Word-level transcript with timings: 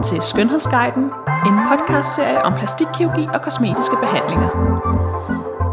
Velkommen 0.00 0.20
til 0.22 0.28
Skønhedsguiden, 0.30 1.04
en 1.48 1.56
podcastserie 1.68 2.42
om 2.42 2.52
plastikkirurgi 2.52 3.28
og 3.34 3.42
kosmetiske 3.42 3.96
behandlinger. 4.00 4.48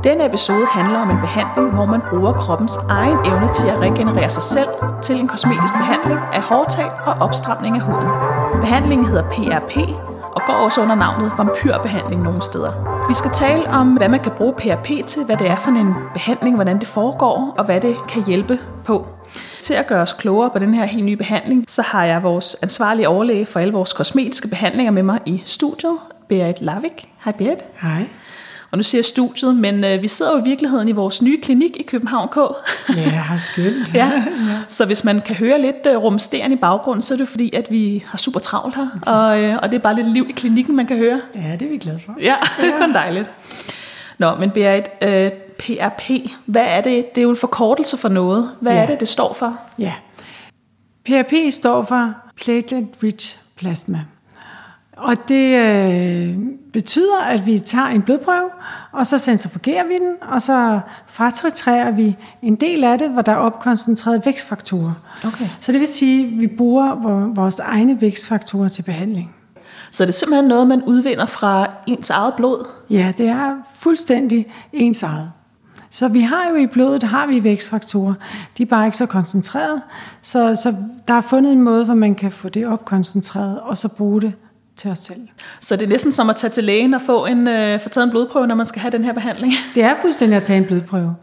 Denne 0.04 0.26
episode 0.26 0.66
handler 0.72 1.00
om 1.00 1.10
en 1.10 1.20
behandling, 1.20 1.76
hvor 1.76 1.86
man 1.86 2.02
bruger 2.10 2.34
kroppens 2.34 2.76
egen 2.90 3.18
evne 3.26 3.48
til 3.48 3.68
at 3.68 3.80
regenerere 3.80 4.30
sig 4.30 4.44
selv 4.44 4.70
til 5.02 5.16
en 5.20 5.28
kosmetisk 5.28 5.74
behandling 5.74 6.20
af 6.34 6.42
hårtab 6.42 6.92
og 7.06 7.14
opstramning 7.14 7.76
af 7.76 7.82
huden. 7.82 8.10
Behandlingen 8.62 9.08
hedder 9.08 9.24
PRP 9.24 9.76
og 10.36 10.42
går 10.48 10.54
også 10.54 10.82
under 10.82 10.96
navnet 10.96 11.32
vampyrbehandling 11.38 12.22
nogle 12.22 12.42
steder. 12.42 12.97
Vi 13.08 13.14
skal 13.14 13.32
tale 13.32 13.68
om, 13.68 13.94
hvad 13.94 14.10
man 14.10 14.20
kan 14.20 14.32
bruge 14.38 14.54
PRP 14.54 15.06
til, 15.08 15.26
hvad 15.26 15.38
det 15.38 15.48
er 15.48 15.56
for 15.56 15.72
en 15.72 15.94
behandling, 16.14 16.56
hvordan 16.56 16.80
det 16.80 16.88
foregår, 16.88 17.56
og 17.58 17.66
hvad 17.66 17.82
det 17.82 17.98
kan 18.10 18.24
hjælpe 18.26 18.60
på. 18.86 19.08
Til 19.60 19.74
at 19.74 19.88
gøre 19.88 20.02
os 20.02 20.14
klogere 20.14 20.50
på 20.50 20.60
den 20.60 20.74
her 20.74 20.86
helt 20.86 21.06
nye 21.06 21.16
behandling, 21.16 21.66
så 21.68 21.82
har 21.82 22.06
jeg 22.06 22.24
vores 22.24 22.56
ansvarlige 22.64 23.08
overlæge 23.08 23.46
for 23.46 23.60
alle 23.60 23.74
vores 23.74 23.94
kosmetiske 23.94 24.48
behandlinger 24.48 24.92
med 24.92 25.04
mig 25.04 25.20
i 25.26 25.42
studiet, 25.46 25.98
Berit 26.30 26.62
Lavik. 26.62 27.10
Hej 27.24 27.34
Berit. 27.34 27.60
Hej. 27.82 28.08
Og 28.72 28.78
nu 28.78 28.84
siger 28.84 29.00
jeg 29.00 29.06
studiet, 29.06 29.56
men 29.56 29.84
øh, 29.84 30.02
vi 30.02 30.08
sidder 30.08 30.32
jo 30.32 30.38
i 30.38 30.44
virkeligheden 30.44 30.88
i 30.88 30.92
vores 30.92 31.22
nye 31.22 31.42
klinik 31.42 31.78
i 31.80 31.84
København 31.84 32.30
K. 32.30 32.38
Ja, 32.96 33.24
skønt. 33.38 33.94
ja. 33.94 34.24
Så 34.68 34.86
hvis 34.86 35.04
man 35.04 35.22
kan 35.22 35.36
høre 35.36 35.62
lidt 35.62 35.88
øh, 35.88 35.98
rumsterende 35.98 36.56
i 36.56 36.60
baggrunden, 36.60 37.02
så 37.02 37.14
er 37.14 37.18
det 37.18 37.28
fordi, 37.28 37.56
at 37.56 37.68
vi 37.72 38.04
har 38.08 38.18
super 38.18 38.40
travlt 38.40 38.76
her. 38.76 38.88
Og, 39.06 39.40
øh, 39.40 39.58
og 39.62 39.72
det 39.72 39.78
er 39.78 39.82
bare 39.82 39.96
lidt 39.96 40.14
liv 40.14 40.26
i 40.30 40.32
klinikken, 40.32 40.76
man 40.76 40.88
kan 40.88 40.98
høre. 40.98 41.22
Ja, 41.36 41.52
det 41.60 41.62
er 41.62 41.70
vi 41.70 41.78
glade 41.78 42.00
for. 42.06 42.16
Ja, 42.22 42.36
det 42.62 42.66
er 42.66 42.94
dejligt. 43.04 43.32
Nå, 44.18 44.36
men 44.36 44.52
Berit, 44.52 44.86
øh, 45.02 45.32
PRP, 45.60 46.10
hvad 46.46 46.66
er 46.68 46.82
det? 46.82 47.16
Det 47.16 47.22
er 47.22 47.24
jo 47.24 47.30
en 47.30 47.36
forkortelse 47.36 47.98
for 47.98 48.10
noget. 48.10 48.50
Hvad 48.60 48.74
ja. 48.74 48.82
er 48.82 48.86
det, 48.86 49.00
det 49.00 49.08
står 49.08 49.34
for? 49.34 49.60
Ja. 49.80 49.94
PRP 51.06 51.34
står 51.52 51.82
for 51.82 52.14
Platelet 52.36 52.88
Rich 53.04 53.38
Plasma. 53.58 54.00
Og 54.98 55.28
det 55.28 55.56
øh, 55.56 56.38
betyder, 56.74 57.20
at 57.20 57.46
vi 57.46 57.60
tager 57.60 57.88
en 57.88 58.02
blodprøve, 58.02 58.50
og 58.92 59.08
så 59.08 59.18
centrifugerer 59.18 59.84
vi 59.84 59.94
den, 59.94 60.14
og 60.22 60.42
så 60.42 60.80
fratrætrærer 61.08 61.92
vi 61.92 62.16
en 62.42 62.56
del 62.56 62.84
af 62.84 63.00
det, 63.00 63.10
hvor 63.10 63.22
der 63.22 63.32
er 63.32 63.36
opkoncentreret 63.36 64.26
vækstfaktorer. 64.26 64.94
Okay. 65.26 65.50
Så 65.60 65.72
det 65.72 65.80
vil 65.80 65.88
sige, 65.88 66.26
at 66.26 66.42
vi 66.42 66.48
bruger 66.48 66.96
vores 67.36 67.60
egne 67.60 68.02
vækstfaktorer 68.02 68.68
til 68.68 68.82
behandling. 68.82 69.36
Så 69.92 70.04
det 70.04 70.10
er 70.10 70.14
simpelthen 70.14 70.48
noget, 70.48 70.68
man 70.68 70.84
udvinder 70.84 71.26
fra 71.26 71.68
ens 71.88 72.10
eget 72.10 72.34
blod? 72.34 72.68
Ja, 72.90 73.12
det 73.18 73.28
er 73.28 73.56
fuldstændig 73.76 74.46
ens 74.74 75.04
eget. 75.04 75.32
Så 75.90 76.08
vi 76.08 76.22
har 76.22 76.50
jo 76.50 76.56
i 76.56 76.68
blodet, 76.68 77.04
har 77.04 77.28
vi 77.28 77.44
vækstfaktorer. 77.44 78.14
De 78.58 78.64
er 78.64 78.68
bare 78.68 78.86
ikke 78.86 78.98
så 78.98 79.06
koncentreret. 79.06 79.82
Så, 80.22 80.56
så 80.56 80.76
der 81.08 81.14
er 81.14 81.22
fundet 81.22 81.52
en 81.52 81.62
måde, 81.62 81.86
hvor 81.86 81.96
man 81.96 82.16
kan 82.16 82.32
få 82.32 82.50
det 82.50 82.68
opkoncentreret, 82.68 83.60
og 83.60 83.78
så 83.78 83.88
bruge 83.88 84.22
det 84.22 84.34
til 84.78 84.92
os 84.92 85.00
selv. 85.00 85.28
Så 85.62 85.76
det 85.76 85.84
er 85.84 85.90
næsten 85.90 86.12
som 86.12 86.30
at 86.30 86.36
tage 86.36 86.52
til 86.52 86.64
lægen 86.64 86.94
og 86.94 87.02
få, 87.02 87.26
en, 87.26 87.48
øh, 87.48 87.82
få 87.82 87.90
taget 87.90 88.06
en 88.06 88.12
blodprøve, 88.12 88.48
når 88.48 88.56
man 88.56 88.66
skal 88.66 88.82
have 88.82 88.92
den 88.92 89.04
her 89.04 89.14
behandling? 89.14 89.54
Det 89.76 89.84
er 89.84 89.94
fuldstændig 90.02 90.38
at 90.38 90.44
tage 90.44 90.58
en 90.58 90.66
blodprøve. 90.66 91.16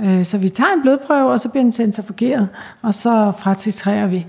Øh, 0.00 0.24
så 0.24 0.38
vi 0.38 0.48
tager 0.48 0.72
en 0.76 0.82
blodprøve, 0.82 1.30
og 1.30 1.40
så 1.40 1.48
bliver 1.48 1.62
den 1.62 1.72
centrifugeret, 1.72 2.48
og 2.82 2.94
så 2.94 3.32
fratitrerer 3.38 4.06
vi 4.06 4.26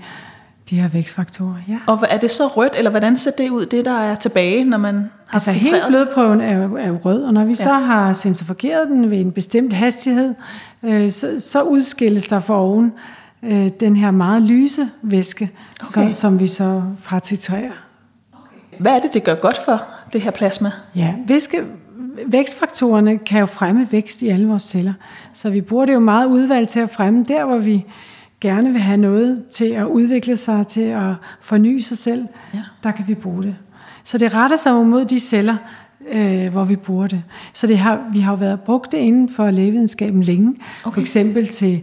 de 0.70 0.80
her 0.80 0.88
vækstfaktorer. 0.88 1.54
Ja. 1.68 1.78
Og 1.86 1.98
er 2.08 2.18
det 2.18 2.30
så 2.30 2.46
rødt, 2.46 2.72
eller 2.76 2.90
hvordan 2.90 3.16
ser 3.16 3.30
det 3.30 3.50
ud, 3.50 3.66
det 3.66 3.84
der 3.84 4.00
er 4.00 4.14
tilbage, 4.14 4.64
når 4.64 4.78
man 4.78 4.94
har 5.26 5.34
Altså 5.34 5.50
hele 5.50 5.76
blodprøven 5.88 6.40
er 6.40 6.56
jo, 6.56 6.76
er 6.76 6.88
jo 6.88 6.98
rød, 7.04 7.24
og 7.24 7.34
når 7.34 7.44
vi 7.44 7.50
ja. 7.50 7.54
så 7.54 7.72
har 7.72 8.12
centrifugeret 8.12 8.88
den 8.88 9.10
ved 9.10 9.18
en 9.18 9.32
bestemt 9.32 9.72
hastighed, 9.72 10.34
øh, 10.82 11.10
så, 11.10 11.40
så 11.40 11.62
udskilles 11.62 12.28
der 12.28 12.40
for 12.40 12.56
oven 12.56 12.92
øh, 13.42 13.70
den 13.80 13.96
her 13.96 14.10
meget 14.10 14.42
lyse 14.42 14.88
væske, 15.02 15.50
okay. 15.80 16.12
så, 16.12 16.20
som 16.20 16.40
vi 16.40 16.46
så 16.46 16.82
fratitrerer. 16.98 17.83
Hvad 18.78 18.92
er 18.92 18.98
det, 18.98 19.14
det 19.14 19.24
gør 19.24 19.34
godt 19.34 19.58
for, 19.64 19.82
det 20.12 20.20
her 20.20 20.30
plasma? 20.30 20.70
Ja, 20.94 21.14
væske, 21.26 21.62
vækstfaktorerne 22.26 23.18
kan 23.18 23.40
jo 23.40 23.46
fremme 23.46 23.86
vækst 23.90 24.22
i 24.22 24.28
alle 24.28 24.48
vores 24.48 24.62
celler. 24.62 24.92
Så 25.32 25.50
vi 25.50 25.60
bruger 25.60 25.86
det 25.86 25.92
jo 25.92 26.00
meget 26.00 26.26
udvalgt 26.26 26.70
til 26.70 26.80
at 26.80 26.90
fremme 26.90 27.24
der, 27.28 27.44
hvor 27.44 27.58
vi 27.58 27.84
gerne 28.40 28.72
vil 28.72 28.80
have 28.80 28.96
noget 28.96 29.44
til 29.50 29.64
at 29.64 29.84
udvikle 29.84 30.36
sig, 30.36 30.66
til 30.66 30.80
at 30.80 31.14
forny 31.40 31.78
sig 31.78 31.98
selv. 31.98 32.26
Ja. 32.54 32.62
Der 32.82 32.90
kan 32.90 33.08
vi 33.08 33.14
bruge 33.14 33.42
det. 33.42 33.56
Så 34.04 34.18
det 34.18 34.34
retter 34.34 34.56
sig 34.56 34.74
mod 34.74 35.04
de 35.04 35.20
celler, 35.20 35.56
øh, 36.12 36.48
hvor 36.52 36.64
vi 36.64 36.76
bruger 36.76 37.06
det. 37.06 37.22
Så 37.52 37.66
det 37.66 37.78
har, 37.78 38.04
vi 38.12 38.20
har 38.20 38.32
jo 38.32 38.36
været 38.36 38.60
brugt 38.60 38.92
det 38.92 38.98
inden 38.98 39.28
for 39.28 39.50
lægevidenskaben 39.50 40.22
længe. 40.22 40.54
Okay. 40.84 40.94
For 40.94 41.00
eksempel 41.00 41.48
til 41.48 41.82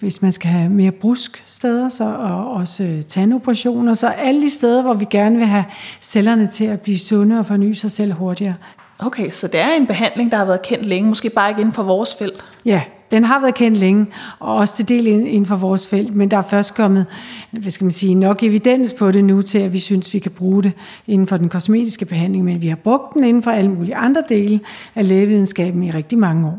hvis 0.00 0.22
man 0.22 0.32
skal 0.32 0.50
have 0.50 0.70
mere 0.70 0.90
brusk 0.90 1.42
steder, 1.46 1.88
så, 1.88 2.04
og 2.04 2.52
også 2.52 3.02
tandoperationer, 3.08 3.94
så 3.94 4.08
alle 4.08 4.42
de 4.42 4.50
steder, 4.50 4.82
hvor 4.82 4.94
vi 4.94 5.06
gerne 5.10 5.36
vil 5.36 5.46
have 5.46 5.64
cellerne 6.00 6.46
til 6.46 6.64
at 6.64 6.80
blive 6.80 6.98
sunde 6.98 7.38
og 7.38 7.46
forny 7.46 7.72
sig 7.72 7.90
selv 7.90 8.12
hurtigere. 8.12 8.54
Okay, 8.98 9.30
så 9.30 9.46
det 9.46 9.60
er 9.60 9.72
en 9.72 9.86
behandling, 9.86 10.30
der 10.30 10.36
har 10.36 10.44
været 10.44 10.62
kendt 10.62 10.86
længe, 10.86 11.08
måske 11.08 11.30
bare 11.30 11.50
ikke 11.50 11.60
inden 11.60 11.74
for 11.74 11.82
vores 11.82 12.14
felt? 12.14 12.44
Ja, 12.64 12.82
den 13.10 13.24
har 13.24 13.40
været 13.40 13.54
kendt 13.54 13.78
længe, 13.78 14.06
og 14.38 14.56
også 14.56 14.76
til 14.76 14.88
del 14.88 15.06
inden 15.06 15.46
for 15.46 15.56
vores 15.56 15.88
felt, 15.88 16.16
men 16.16 16.30
der 16.30 16.36
er 16.36 16.42
først 16.42 16.74
kommet 16.74 17.06
hvad 17.50 17.70
skal 17.70 17.84
man 17.84 17.92
sige, 17.92 18.14
nok 18.14 18.42
evidens 18.42 18.92
på 18.92 19.10
det 19.10 19.24
nu 19.24 19.42
til, 19.42 19.58
at 19.58 19.72
vi 19.72 19.80
synes, 19.80 20.14
vi 20.14 20.18
kan 20.18 20.30
bruge 20.30 20.62
det 20.62 20.72
inden 21.06 21.26
for 21.26 21.36
den 21.36 21.48
kosmetiske 21.48 22.04
behandling, 22.04 22.44
men 22.44 22.62
vi 22.62 22.68
har 22.68 22.76
brugt 22.76 23.14
den 23.14 23.24
inden 23.24 23.42
for 23.42 23.50
alle 23.50 23.70
mulige 23.70 23.96
andre 23.96 24.22
dele 24.28 24.60
af 24.94 25.08
lægevidenskaben 25.08 25.82
i 25.82 25.90
rigtig 25.90 26.18
mange 26.18 26.46
år. 26.46 26.58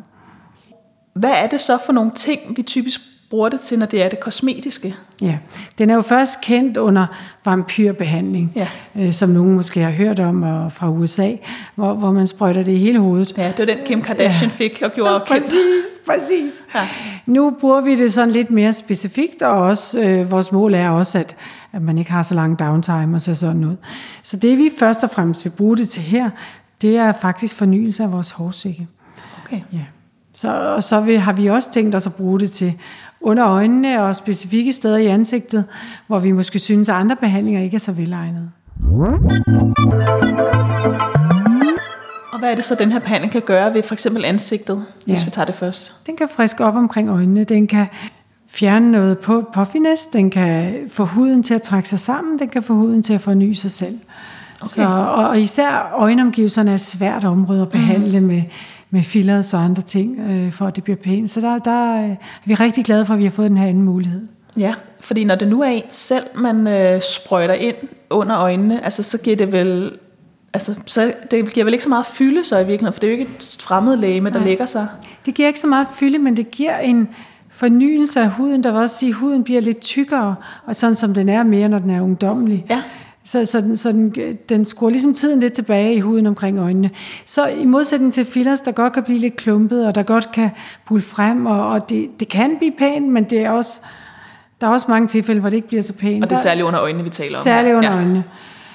Hvad 1.13 1.31
er 1.31 1.47
det 1.47 1.61
så 1.61 1.77
for 1.85 1.93
nogle 1.93 2.11
ting, 2.11 2.39
vi 2.57 2.61
typisk 2.61 3.01
bruger 3.31 3.49
det 3.49 3.59
til, 3.59 3.79
når 3.79 3.85
det 3.85 4.03
er 4.03 4.09
det 4.09 4.19
kosmetiske. 4.19 4.95
Ja, 5.21 5.37
den 5.77 5.89
er 5.89 5.95
jo 5.95 6.01
først 6.01 6.41
kendt 6.41 6.77
under 6.77 7.05
vampyrbehandling, 7.45 8.51
ja. 8.55 8.67
øh, 8.95 9.11
som 9.11 9.29
nogen 9.29 9.53
måske 9.53 9.79
har 9.79 9.91
hørt 9.91 10.19
om 10.19 10.43
og 10.43 10.73
fra 10.73 10.89
USA, 10.89 11.31
hvor, 11.75 11.93
hvor 11.93 12.11
man 12.11 12.27
sprøjter 12.27 12.63
det 12.63 12.71
i 12.71 12.77
hele 12.77 12.99
hovedet. 12.99 13.33
Ja, 13.37 13.47
det 13.47 13.59
var 13.59 13.65
den 13.65 13.85
Kim 13.85 14.01
Kardashian 14.01 14.49
ja. 14.49 14.55
fik 14.55 14.81
og 14.83 14.91
gjorde 14.91 15.13
ja, 15.13 15.19
kendt. 15.19 15.45
Præcis, 15.45 15.99
præcis. 16.05 16.63
Ja. 16.75 16.87
Nu 17.25 17.55
bruger 17.59 17.81
vi 17.81 17.95
det 17.95 18.13
sådan 18.13 18.31
lidt 18.31 18.51
mere 18.51 18.73
specifikt, 18.73 19.41
og 19.41 19.61
også 19.61 20.01
øh, 20.01 20.31
vores 20.31 20.51
mål 20.51 20.73
er 20.73 20.89
også, 20.89 21.19
at, 21.19 21.35
at 21.73 21.81
man 21.81 21.97
ikke 21.97 22.11
har 22.11 22.21
så 22.21 22.35
lang 22.35 22.59
downtime 22.59 23.15
og 23.15 23.21
så 23.21 23.35
sådan 23.35 23.55
noget. 23.55 23.77
Så 24.23 24.37
det 24.37 24.57
vi 24.57 24.71
først 24.79 25.03
og 25.03 25.09
fremmest 25.09 25.45
vil 25.45 25.51
bruge 25.51 25.77
det 25.77 25.89
til 25.89 26.01
her, 26.01 26.29
det 26.81 26.97
er 26.97 27.11
faktisk 27.11 27.55
fornyelse 27.55 28.03
af 28.03 28.11
vores 28.11 28.31
hårsække. 28.31 28.87
Okay. 29.45 29.61
Ja. 29.73 29.85
Så, 30.33 30.73
og 30.75 30.83
så 30.83 31.01
vil, 31.01 31.19
har 31.19 31.33
vi 31.33 31.47
også 31.47 31.71
tænkt 31.71 31.95
os 31.95 32.05
at 32.05 32.15
bruge 32.15 32.39
det 32.39 32.51
til 32.51 32.73
under 33.21 33.47
øjnene 33.47 34.03
og 34.03 34.15
specifikke 34.15 34.73
steder 34.73 34.97
i 34.97 35.05
ansigtet, 35.05 35.65
hvor 36.07 36.19
vi 36.19 36.31
måske 36.31 36.59
synes, 36.59 36.89
at 36.89 36.95
andre 36.95 37.15
behandlinger 37.15 37.61
ikke 37.61 37.75
er 37.75 37.79
så 37.79 37.91
velegnede. 37.91 38.51
Og 42.33 42.39
hvad 42.39 42.51
er 42.51 42.55
det 42.55 42.63
så, 42.63 42.75
den 42.75 42.91
her 42.91 42.99
behandling 42.99 43.31
kan 43.31 43.41
gøre 43.41 43.73
ved 43.73 43.83
for 43.83 43.93
eksempel 43.93 44.25
ansigtet, 44.25 44.85
ja. 45.07 45.13
hvis 45.13 45.25
vi 45.25 45.31
tager 45.31 45.45
det 45.45 45.55
først? 45.55 46.05
Den 46.07 46.17
kan 46.17 46.29
friske 46.35 46.65
op 46.65 46.75
omkring 46.75 47.09
øjnene. 47.09 47.43
Den 47.43 47.67
kan 47.67 47.85
fjerne 48.49 48.91
noget 48.91 49.19
på 49.19 49.45
puffiness. 49.53 50.05
Den 50.05 50.29
kan 50.29 50.73
få 50.89 51.05
huden 51.05 51.43
til 51.43 51.53
at 51.53 51.61
trække 51.61 51.89
sig 51.89 51.99
sammen. 51.99 52.39
Den 52.39 52.49
kan 52.49 52.63
få 52.63 52.73
huden 52.73 53.03
til 53.03 53.13
at 53.13 53.21
forny 53.21 53.51
sig 53.51 53.71
selv. 53.71 53.99
Okay. 54.61 54.69
Så, 54.69 54.87
og, 54.87 55.27
og 55.27 55.39
især 55.39 55.95
øjenomgivelserne 55.97 56.71
er 56.71 56.75
et 56.75 56.81
svært 56.81 57.23
område 57.23 57.61
at 57.61 57.69
behandle 57.69 58.19
mm. 58.19 58.25
med 58.25 58.43
med 58.91 59.03
fillers 59.03 59.53
og 59.53 59.63
andre 59.63 59.81
ting, 59.81 60.19
øh, 60.19 60.51
for 60.51 60.67
at 60.67 60.75
det 60.75 60.83
bliver 60.83 60.97
pænt. 60.97 61.29
Så 61.29 61.41
der, 61.41 61.57
der 61.57 61.95
er 61.95 62.15
vi 62.45 62.53
rigtig 62.53 62.85
glade 62.85 63.05
for, 63.05 63.13
at 63.13 63.19
vi 63.19 63.23
har 63.23 63.31
fået 63.31 63.49
den 63.49 63.57
her 63.57 63.67
anden 63.67 63.83
mulighed. 63.83 64.27
Ja, 64.57 64.73
fordi 64.99 65.23
når 65.23 65.35
det 65.35 65.47
nu 65.47 65.61
er 65.61 65.67
en 65.67 65.83
selv, 65.89 66.23
man 66.35 66.67
øh, 66.67 67.01
sprøjter 67.01 67.53
ind 67.53 67.75
under 68.09 68.37
øjnene, 68.37 68.83
altså 68.83 69.03
så 69.03 69.17
giver 69.17 69.35
det 69.35 69.51
vel 69.51 69.91
altså, 70.53 70.75
så 70.85 71.13
det 71.31 71.53
giver 71.53 71.63
vel 71.63 71.73
ikke 71.73 71.83
så 71.83 71.89
meget 71.89 72.05
fylde 72.05 72.43
så 72.43 72.55
i 72.55 72.65
virkeligheden, 72.67 72.93
for 72.93 72.99
det 72.99 73.07
er 73.07 73.11
jo 73.11 73.19
ikke 73.19 73.31
et 73.35 73.57
fremmed 73.59 73.97
læge, 73.97 74.21
der 74.21 74.43
lægger 74.43 74.65
sig. 74.65 74.87
Det 75.25 75.33
giver 75.33 75.47
ikke 75.47 75.59
så 75.59 75.67
meget 75.67 75.87
fylde, 75.95 76.19
men 76.19 76.37
det 76.37 76.51
giver 76.51 76.77
en 76.77 77.09
fornyelse 77.49 78.19
af 78.19 78.29
huden. 78.29 78.63
Der 78.63 78.71
vil 78.71 78.81
også 78.81 78.97
sige, 78.97 79.09
at 79.09 79.15
huden 79.15 79.43
bliver 79.43 79.61
lidt 79.61 79.81
tykkere, 79.81 80.35
og 80.65 80.75
sådan 80.75 80.95
som 80.95 81.13
den 81.13 81.29
er 81.29 81.43
mere, 81.43 81.69
når 81.69 81.77
den 81.77 81.89
er 81.89 82.01
ungdommelig. 82.01 82.65
Ja. 82.69 82.81
Så, 83.23 83.45
så, 83.45 83.61
den, 83.61 83.77
så 83.77 83.91
den, 83.91 84.37
den 84.49 84.65
skruer 84.65 84.89
ligesom 84.89 85.13
tiden 85.13 85.39
lidt 85.39 85.53
tilbage 85.53 85.95
i 85.95 85.99
huden 85.99 86.27
omkring 86.27 86.59
øjnene. 86.59 86.89
Så 87.25 87.47
i 87.47 87.65
modsætning 87.65 88.13
til 88.13 88.25
fillers, 88.25 88.61
der 88.61 88.71
godt 88.71 88.93
kan 88.93 89.03
blive 89.03 89.19
lidt 89.19 89.35
klumpet, 89.35 89.87
og 89.87 89.95
der 89.95 90.03
godt 90.03 90.31
kan 90.31 90.51
pulle 90.85 91.03
frem, 91.03 91.45
og, 91.45 91.69
og 91.69 91.89
det, 91.89 92.09
det 92.19 92.27
kan 92.27 92.57
blive 92.57 92.71
pænt, 92.77 93.07
men 93.07 93.23
det 93.23 93.39
er 93.45 93.49
også, 93.49 93.81
der 94.61 94.67
er 94.67 94.71
også 94.71 94.85
mange 94.89 95.07
tilfælde, 95.07 95.41
hvor 95.41 95.49
det 95.49 95.57
ikke 95.57 95.67
bliver 95.67 95.83
så 95.83 95.93
pænt. 95.93 96.23
Og 96.23 96.29
det 96.29 96.35
er 96.35 96.39
særligt 96.41 96.65
under 96.65 96.81
øjnene, 96.81 97.03
vi 97.03 97.09
taler 97.09 97.37
om. 97.37 97.43
Særligt 97.43 97.75
under 97.75 97.91
ja. 97.91 97.95
øjnene. 97.95 98.23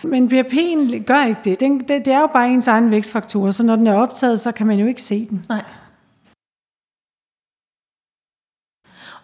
Men 0.03 0.33
BRP'en 0.33 1.05
gør 1.05 1.27
ikke 1.29 1.41
det. 1.45 1.61
Den, 1.61 1.79
det. 1.79 1.89
Det 1.89 2.09
er 2.09 2.21
jo 2.21 2.29
bare 2.33 2.51
ens 2.51 2.69
egen 2.69 2.91
vækstfaktor, 2.91 3.51
så 3.51 3.63
når 3.63 3.77
den 3.77 3.87
er 3.87 3.95
optaget, 3.95 4.41
så 4.41 4.53
kan 4.53 4.67
man 4.67 4.79
jo 4.79 4.87
ikke 4.87 5.03
se 5.03 5.27
den. 5.31 5.45
Nej. 5.49 5.63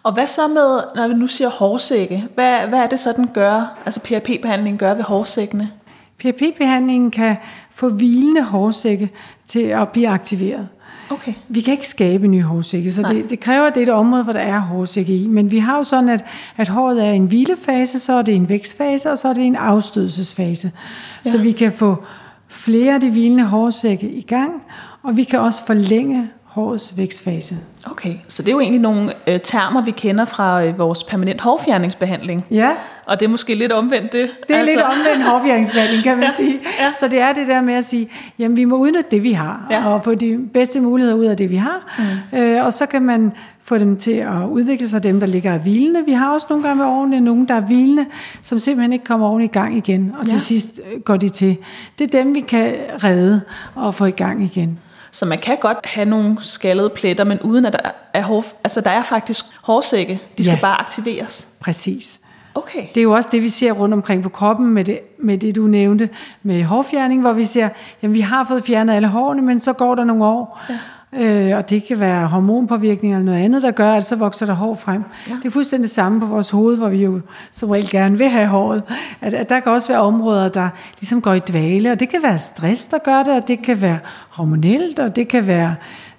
Og 0.03 0.13
hvad 0.13 0.27
så 0.27 0.47
med, 0.47 0.83
når 0.95 1.07
vi 1.07 1.13
nu 1.13 1.27
siger 1.27 1.49
hårsække, 1.49 2.25
hvad, 2.35 2.67
hvad 2.67 2.79
er 2.79 2.87
det 2.87 2.99
så, 2.99 3.13
den 3.17 3.29
gør, 3.33 3.77
altså 3.85 3.99
PRP-behandlingen 3.99 4.77
gør 4.77 4.93
ved 4.93 5.03
hårsækkene? 5.03 5.71
PRP-behandlingen 6.19 7.11
kan 7.11 7.35
få 7.71 7.89
hvilende 7.89 8.43
hårsække 8.43 9.09
til 9.47 9.59
at 9.59 9.89
blive 9.89 10.07
aktiveret. 10.07 10.67
Okay. 11.09 11.33
Vi 11.47 11.61
kan 11.61 11.71
ikke 11.71 11.87
skabe 11.87 12.27
nye 12.27 12.41
hårsække, 12.41 12.91
så 12.91 13.01
det, 13.01 13.29
det 13.29 13.39
kræver, 13.39 13.67
at 13.67 13.75
det 13.75 13.81
er 13.81 13.85
et 13.85 13.93
område, 13.93 14.23
hvor 14.23 14.33
der 14.33 14.39
er 14.39 14.59
hårsække 14.59 15.17
i. 15.17 15.27
Men 15.27 15.51
vi 15.51 15.59
har 15.59 15.77
jo 15.77 15.83
sådan, 15.83 16.09
at, 16.09 16.25
at 16.57 16.69
håret 16.69 17.05
er 17.05 17.11
en 17.11 17.25
hvilefase, 17.25 17.99
så 17.99 18.13
er 18.13 18.21
det 18.21 18.35
en 18.35 18.49
vækstfase, 18.49 19.11
og 19.11 19.17
så 19.17 19.27
er 19.27 19.33
det 19.33 19.43
en 19.43 19.55
afstødelsesfase. 19.55 20.71
Ja. 21.25 21.29
Så 21.29 21.37
vi 21.37 21.51
kan 21.51 21.71
få 21.71 22.03
flere 22.47 22.93
af 22.93 23.01
de 23.01 23.09
hvilende 23.09 23.43
hårsække 23.43 24.09
i 24.09 24.21
gang, 24.21 24.63
og 25.03 25.17
vi 25.17 25.23
kan 25.23 25.39
også 25.39 25.65
forlænge 25.65 26.29
hårets 26.53 26.97
vækstfase. 26.97 27.55
Okay, 27.91 28.13
så 28.27 28.43
det 28.43 28.49
er 28.49 28.51
jo 28.53 28.59
egentlig 28.59 28.81
nogle 28.81 29.13
øh, 29.27 29.39
termer, 29.43 29.81
vi 29.81 29.91
kender 29.91 30.25
fra 30.25 30.63
øh, 30.65 30.79
vores 30.79 31.03
permanent 31.03 31.41
hårfjerningsbehandling. 31.41 32.45
Ja. 32.51 32.69
Og 33.05 33.19
det 33.19 33.25
er 33.25 33.29
måske 33.29 33.55
lidt 33.55 33.71
omvendt 33.71 34.13
det. 34.13 34.29
Det 34.47 34.55
er 34.55 34.59
altså. 34.59 34.73
lidt 34.75 34.85
omvendt 34.85 35.23
hårfjerningsbehandling, 35.31 36.03
kan 36.03 36.17
man 36.17 36.23
Ja, 36.29 36.33
sige. 36.35 36.59
ja. 36.79 36.91
Så 36.95 37.07
det 37.07 37.19
er 37.19 37.33
det 37.33 37.47
der 37.47 37.61
med 37.61 37.73
at 37.73 37.85
sige, 37.85 38.09
jamen 38.39 38.57
vi 38.57 38.65
må 38.65 38.75
udnytte 38.77 39.09
det, 39.11 39.23
vi 39.23 39.31
har, 39.31 39.67
Ja. 39.71 39.87
og 39.87 40.03
få 40.03 40.15
de 40.15 40.39
bedste 40.53 40.79
muligheder 40.81 41.15
ud 41.17 41.25
af 41.25 41.37
det, 41.37 41.49
vi 41.49 41.55
har. 41.55 41.95
Mm. 42.33 42.39
Øh, 42.39 42.65
og 42.65 42.73
så 42.73 42.85
kan 42.85 43.01
man 43.01 43.33
få 43.61 43.77
dem 43.77 43.97
til 43.97 44.11
at 44.11 44.47
udvikle 44.49 44.87
sig, 44.87 45.03
dem 45.03 45.19
der 45.19 45.27
ligger 45.27 45.57
hvilende. 45.57 46.05
Vi 46.05 46.11
har 46.11 46.33
også 46.33 46.47
nogle 46.49 46.63
gange 46.67 46.77
med 46.83 46.85
årene 46.91 47.19
nogen, 47.19 47.45
der 47.47 47.55
er 47.55 47.59
hvilende, 47.61 48.05
som 48.41 48.59
simpelthen 48.59 48.93
ikke 48.93 49.05
kommer 49.05 49.27
oven 49.27 49.41
i 49.41 49.47
gang 49.47 49.77
igen, 49.77 50.15
og 50.19 50.25
til 50.25 50.33
Ja. 50.33 50.39
sidst 50.39 50.81
øh, 50.93 51.01
går 51.01 51.17
de 51.17 51.29
til. 51.29 51.57
Det 51.99 52.15
er 52.15 52.23
dem, 52.23 52.35
vi 52.35 52.39
kan 52.39 52.73
redde 53.03 53.41
og 53.75 53.95
få 53.95 54.05
i 54.05 54.11
gang 54.11 54.43
igen. 54.43 54.79
Så 55.13 55.25
man 55.25 55.37
kan 55.37 55.57
godt 55.61 55.77
have 55.85 56.05
nogle 56.05 56.37
skaldede 56.39 56.89
pletter, 56.89 57.23
men 57.23 57.39
uden 57.39 57.65
at 57.65 57.73
der 57.73 57.79
er 58.13 58.21
hår, 58.21 58.43
altså 58.63 58.81
der 58.81 58.89
er 58.89 59.03
faktisk 59.03 59.45
hårsække. 59.63 60.19
De 60.37 60.43
skal 60.43 60.55
Ja. 60.55 60.61
bare 60.61 60.79
aktiveres. 60.81 61.47
Præcis. 61.61 62.19
Okay. 62.55 62.85
Det 62.95 62.97
er 63.01 63.03
jo 63.03 63.11
også 63.11 63.29
det, 63.31 63.41
vi 63.41 63.49
ser 63.49 63.71
rundt 63.71 63.93
omkring 63.93 64.23
på 64.23 64.29
kroppen 64.29 64.67
med 64.67 64.83
det, 64.83 64.99
med 65.19 65.37
det 65.37 65.55
du 65.55 65.61
nævnte 65.67 66.09
med 66.43 66.63
hårfjerning, 66.63 67.21
hvor 67.21 67.33
vi 67.33 67.43
ser, 67.43 67.69
jamen 68.01 68.13
vi 68.13 68.21
har 68.21 68.43
fået 68.43 68.63
fjernet 68.63 68.93
alle 68.93 69.07
hårene, 69.07 69.41
men 69.41 69.59
så 69.59 69.73
går 69.73 69.95
der 69.95 70.03
nogle 70.03 70.25
år. 70.25 70.61
Ja. 70.69 70.77
Øh, 71.17 71.57
og 71.57 71.69
det 71.69 71.83
kan 71.83 71.99
være 71.99 72.27
hormonpåvirkning 72.27 73.13
eller 73.13 73.25
noget 73.25 73.43
andet, 73.43 73.63
der 73.63 73.71
gør, 73.71 73.93
at 73.93 74.05
så 74.05 74.15
vokser 74.15 74.45
der 74.45 74.53
hår 74.53 74.75
frem. 74.75 75.03
Ja. 75.29 75.33
Det 75.33 75.45
er 75.45 75.49
fuldstændig 75.49 75.83
det 75.83 75.91
samme 75.91 76.19
på 76.19 76.25
vores 76.25 76.49
hoved, 76.49 76.77
hvor 76.77 76.89
vi 76.89 77.03
jo 77.03 77.19
som 77.51 77.69
regel 77.69 77.89
gerne 77.89 78.17
vil 78.17 78.29
have 78.29 78.47
håret. 78.47 78.83
At, 79.21 79.33
at 79.33 79.49
der 79.49 79.59
kan 79.59 79.71
også 79.71 79.87
være 79.87 80.01
områder, 80.01 80.47
der 80.47 80.69
ligesom 80.99 81.21
går 81.21 81.33
i 81.33 81.39
dvale, 81.39 81.91
og 81.91 81.99
det 81.99 82.09
kan 82.09 82.23
være 82.23 82.39
stress, 82.39 82.85
der 82.85 82.97
gør 82.97 83.23
det, 83.23 83.33
og 83.41 83.47
det 83.47 83.61
kan 83.61 83.81
være 83.81 83.99
hormonelt, 84.29 84.99
og 84.99 85.15
det 85.15 85.27
kan 85.27 85.47
være 85.47 85.75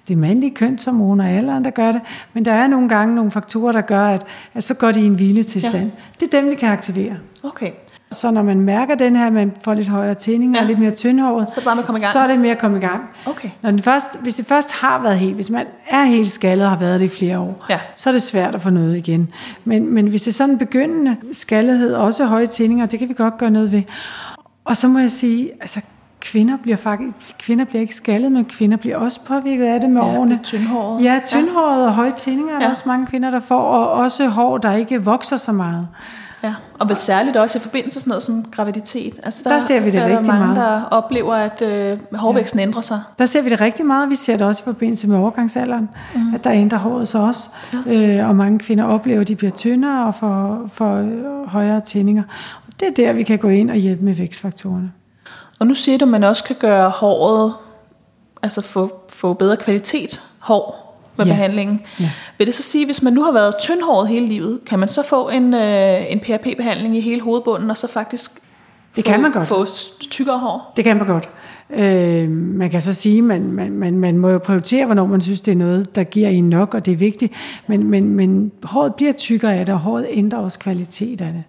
det 0.07 0.17
mandlige 0.17 0.55
kønshormoner 0.55 1.23
og 1.23 1.29
alderen, 1.29 1.65
der 1.65 1.71
gør 1.71 1.91
det. 1.91 2.01
Men 2.33 2.45
der 2.45 2.51
er 2.53 2.67
nogle 2.67 2.89
gange 2.89 3.15
nogle 3.15 3.31
faktorer, 3.31 3.71
der 3.71 3.81
gør, 3.81 4.07
at, 4.07 4.25
at 4.53 4.63
så 4.63 4.73
går 4.73 4.91
de 4.91 5.01
i 5.01 5.05
en 5.05 5.15
hviletilstand. 5.15 5.85
Ja. 5.85 6.25
Det 6.25 6.33
er 6.33 6.41
dem, 6.41 6.49
vi 6.49 6.55
kan 6.55 6.69
aktivere. 6.69 7.17
Okay. 7.43 7.71
Så 8.15 8.31
når 8.31 8.41
man 8.43 8.61
mærker 8.61 8.95
den 8.95 9.15
her, 9.15 9.29
man 9.29 9.51
får 9.63 9.73
lidt 9.73 9.87
højere 9.87 10.13
tændinger 10.13 10.53
Ja. 10.55 10.57
ja. 10.57 10.63
og 10.63 10.67
lidt 10.67 10.79
mere 10.79 10.91
tyndhåret, 10.91 11.49
Så 11.49 11.63
bare 11.63 11.75
med 11.75 11.83
at 11.83 11.85
komme 11.87 11.99
i 11.99 12.01
gang. 12.01 12.11
så 12.13 12.19
er 12.19 12.27
det 12.27 12.39
mere 12.39 12.51
at 12.51 12.57
komme 12.59 12.77
i 12.77 12.81
gang. 12.81 13.09
Okay. 13.25 13.49
Når 13.61 13.69
den 13.71 13.79
først, 13.79 14.19
hvis 14.21 14.35
det 14.35 14.45
først 14.45 14.71
har 14.71 15.01
været 15.03 15.17
helt, 15.17 15.35
hvis 15.35 15.49
man 15.49 15.65
er 15.89 16.03
helt 16.03 16.31
skaldet 16.31 16.65
og 16.65 16.69
har 16.71 16.77
været 16.77 16.99
det 16.99 17.05
i 17.05 17.09
flere 17.17 17.39
år, 17.39 17.65
Ja. 17.69 17.79
så 17.95 18.09
er 18.09 18.11
det 18.11 18.21
svært 18.21 18.55
at 18.55 18.61
få 18.61 18.69
noget 18.69 18.97
igen. 18.97 19.29
Men, 19.65 19.93
men 19.93 20.07
hvis 20.07 20.21
det 20.21 20.31
er 20.31 20.33
sådan 20.35 20.53
en 20.53 20.57
begyndende 20.59 21.15
skaldethed, 21.31 21.93
også 21.93 22.25
høje 22.25 22.45
tændinger, 22.45 22.85
det 22.85 22.99
kan 22.99 23.09
vi 23.09 23.13
godt 23.13 23.37
gøre 23.37 23.49
noget 23.51 23.71
ved. 23.71 23.81
Og 24.65 24.77
så 24.77 24.87
må 24.87 24.99
jeg 24.99 25.11
sige, 25.11 25.49
altså 25.61 25.81
kvinder 26.19 26.57
bliver 26.63 26.77
faktisk, 26.77 27.11
kvinder 27.39 27.65
bliver 27.65 27.81
ikke 27.81 27.95
skaldet, 27.95 28.31
men 28.31 28.45
kvinder 28.45 28.77
bliver 28.77 28.97
også 28.97 29.19
påvirket 29.25 29.65
af 29.65 29.81
det 29.81 29.89
med 29.89 30.01
Ja, 30.01 30.07
årene. 30.19 30.39
tyndhåret. 30.43 31.03
Ja, 31.03 31.19
tyndhåret 31.25 31.85
og 31.87 31.93
høje 31.93 32.11
tændinger 32.17 32.53
er 32.53 32.59
der 32.59 32.65
Ja. 32.65 32.69
også 32.69 32.83
mange 32.85 33.05
kvinder, 33.05 33.29
der 33.29 33.39
får, 33.39 33.61
og 33.61 33.91
også 33.91 34.27
hår, 34.27 34.57
der 34.57 34.73
ikke 34.73 35.03
vokser 35.03 35.37
så 35.37 35.51
meget. 35.51 35.87
Ja, 36.45 36.53
og 36.79 36.89
vel 36.89 36.97
særligt 36.97 37.37
også 37.37 37.57
i 37.57 37.61
forbindelse 37.61 37.95
med 37.95 38.01
sådan 38.01 38.09
noget 38.09 38.23
som 38.23 38.51
graviditet. 38.51 39.13
Altså 39.23 39.49
Der 39.49 39.59
ser 39.59 39.79
vi 39.79 39.89
det 39.89 39.95
er 39.95 40.07
der 40.07 40.17
rigtig 40.17 40.33
mange, 40.33 40.53
meget. 40.53 40.55
der 40.55 40.83
oplever, 40.83 41.35
at 41.35 41.61
øh, 41.61 41.97
hårvæksten 42.13 42.59
ja. 42.59 42.65
ændrer 42.65 42.81
sig. 42.81 43.01
Der 43.19 43.25
ser 43.25 43.41
vi 43.41 43.49
det 43.49 43.61
rigtig 43.61 43.85
meget. 43.85 44.09
Vi 44.09 44.15
ser 44.15 44.37
det 44.37 44.47
også 44.47 44.63
i 44.63 44.65
forbindelse 44.65 45.07
med 45.07 45.17
overgangsalderen, 45.17 45.89
mm. 46.15 46.35
at 46.35 46.43
der 46.43 46.51
ændrer 46.51 46.77
håret 46.77 47.07
sig 47.07 47.21
også. 47.21 47.49
Ja. 47.85 47.91
Øh, 47.93 48.29
og 48.29 48.35
mange 48.35 48.59
kvinder 48.59 48.83
oplever, 48.83 49.21
at 49.21 49.27
de 49.27 49.35
bliver 49.35 49.51
tyndere 49.51 50.07
og 50.07 50.15
får, 50.15 50.63
får 50.67 50.95
øh, 50.95 51.47
højere 51.47 51.81
tændinger. 51.81 52.23
Og 52.67 52.73
det 52.79 52.87
er 52.87 52.91
der, 52.91 53.13
vi 53.13 53.23
kan 53.23 53.37
gå 53.37 53.47
ind 53.47 53.69
og 53.69 53.75
hjælpe 53.75 54.05
med 54.05 54.13
vækstfaktorerne. 54.13 54.91
Og 55.59 55.67
nu 55.67 55.73
siger 55.73 55.97
du, 55.97 56.05
at 56.05 56.11
man 56.11 56.23
også 56.23 56.43
kan 56.43 56.55
gøre 56.59 56.89
håret, 56.89 57.53
altså 58.43 58.61
få, 58.61 59.01
få 59.09 59.33
bedre 59.33 59.57
kvalitet 59.57 60.21
hår 60.39 60.84
med 61.17 61.25
Ja. 61.25 61.31
behandlingen. 61.31 61.81
Ja. 61.99 62.09
Vil 62.37 62.47
det 62.47 62.55
så 62.55 62.63
sige, 62.63 62.85
hvis 62.85 63.01
man 63.01 63.13
nu 63.13 63.23
har 63.23 63.31
været 63.31 63.53
tyndhåret 63.59 64.07
hele 64.07 64.25
livet, 64.27 64.59
kan 64.69 64.79
man 64.79 64.87
så 64.87 65.03
få 65.03 65.29
en, 65.29 65.53
øh, 65.53 66.11
en 66.11 66.19
PRP-behandling 66.19 66.97
i 66.97 67.01
hele 67.01 67.21
hovedbunden, 67.21 67.69
og 67.69 67.77
så 67.77 67.87
faktisk 67.91 68.31
Det 68.95 69.05
få, 69.05 69.11
kan 69.11 69.21
man 69.21 69.31
godt. 69.31 69.47
få 69.47 69.65
tykkere 70.11 70.37
hår? 70.39 70.73
Det 70.75 70.83
kan 70.83 70.97
man 70.97 71.07
godt. 71.07 71.29
Øh, 71.69 72.31
man 72.31 72.69
kan 72.69 72.81
så 72.81 72.93
sige, 72.93 73.17
at 73.17 73.23
man, 73.23 73.51
man, 73.51 73.71
man, 73.71 73.99
man 73.99 74.17
må 74.17 74.29
jo 74.29 74.37
prioritere, 74.37 74.85
hvornår 74.85 75.05
man 75.05 75.21
synes, 75.21 75.41
det 75.41 75.51
er 75.51 75.55
noget, 75.55 75.95
der 75.95 76.03
giver 76.03 76.29
en 76.29 76.49
nok, 76.49 76.73
og 76.73 76.85
det 76.85 76.91
er 76.91 76.95
vigtigt. 76.97 77.33
Men, 77.67 77.83
men, 77.83 78.09
men 78.09 78.51
håret 78.63 78.95
bliver 78.95 79.11
tykkere 79.11 79.55
af 79.55 79.65
det, 79.65 79.73
og 79.75 79.79
håret 79.81 80.05
ændrer 80.09 80.39
også 80.39 80.59
kvalitet 80.59 81.21
af 81.21 81.33
det. 81.33 81.43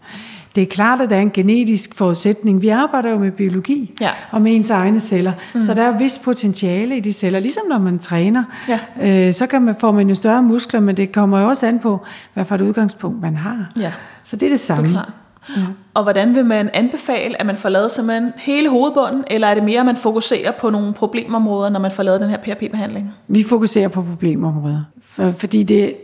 Det 0.57 0.63
er 0.63 0.67
klart, 0.67 1.01
at 1.01 1.11
der 1.11 1.17
er 1.17 1.21
en 1.21 1.31
genetisk 1.31 1.95
forudsætning. 1.95 2.63
Vi 2.63 2.69
arbejder 2.69 3.11
jo 3.11 3.19
med 3.19 3.31
biologi 3.31 3.95
Ja. 4.01 4.11
og 4.31 4.43
med 4.43 4.55
ens 4.57 4.71
egne 4.71 5.01
celler, 5.01 5.33
mm. 5.55 5.61
så 5.61 5.75
der 5.75 5.83
er 5.83 5.99
vist 5.99 6.25
potentiale 6.25 6.97
i 6.97 7.01
de 7.01 7.13
celler. 7.13 7.41
Ligesom 7.41 7.63
når 7.69 7.79
man 7.79 7.99
træner, 7.99 8.45
Ja. 8.69 8.79
øh, 9.03 9.33
så 9.33 9.47
kan 9.47 9.63
man, 9.63 9.75
får 9.81 9.93
man 9.93 10.09
jo 10.09 10.15
større 10.15 10.43
muskler, 10.43 10.81
men 10.81 10.97
det 10.97 11.13
kommer 11.13 11.41
jo 11.41 11.49
også 11.49 11.67
an 11.67 11.79
på, 11.79 12.01
hvad 12.35 12.45
for 12.45 12.55
et 12.55 12.61
udgangspunkt 12.61 13.21
man 13.21 13.37
har. 13.37 13.71
Ja. 13.81 13.93
Så 14.25 14.37
det 14.37 14.47
er 14.47 14.51
det 14.51 14.61
samme. 14.61 14.83
Det 14.83 14.89
er 14.89 14.93
klart. 14.93 15.13
Ja. 15.57 15.63
Og 15.95 16.03
hvordan 16.03 16.35
vil 16.35 16.45
man 16.45 16.71
anbefale, 16.75 17.41
at 17.41 17.47
man 17.47 17.57
får 17.57 17.69
lavet 17.69 17.93
simpelthen 17.93 18.33
hele 18.37 18.69
hovedbunden, 18.71 19.25
eller 19.31 19.49
er 19.49 19.55
det 19.55 19.63
mere, 19.65 19.81
at 19.81 19.87
man 19.87 19.97
fokuserer 19.97 20.51
på 20.53 20.71
nogle 20.71 20.93
problemområder, 20.93 21.71
når 21.71 21.81
man 21.81 21.91
får 21.91 22.03
lavet 22.03 22.21
den 22.21 22.31
her 22.31 22.37
PRP-behandling? 22.37 23.11
Vi 23.29 23.43
fokuserer 23.43 23.89
på 23.89 24.03
problemområder, 24.03 24.81
for, 25.03 25.31
fordi 25.31 25.63
det, 25.63 25.95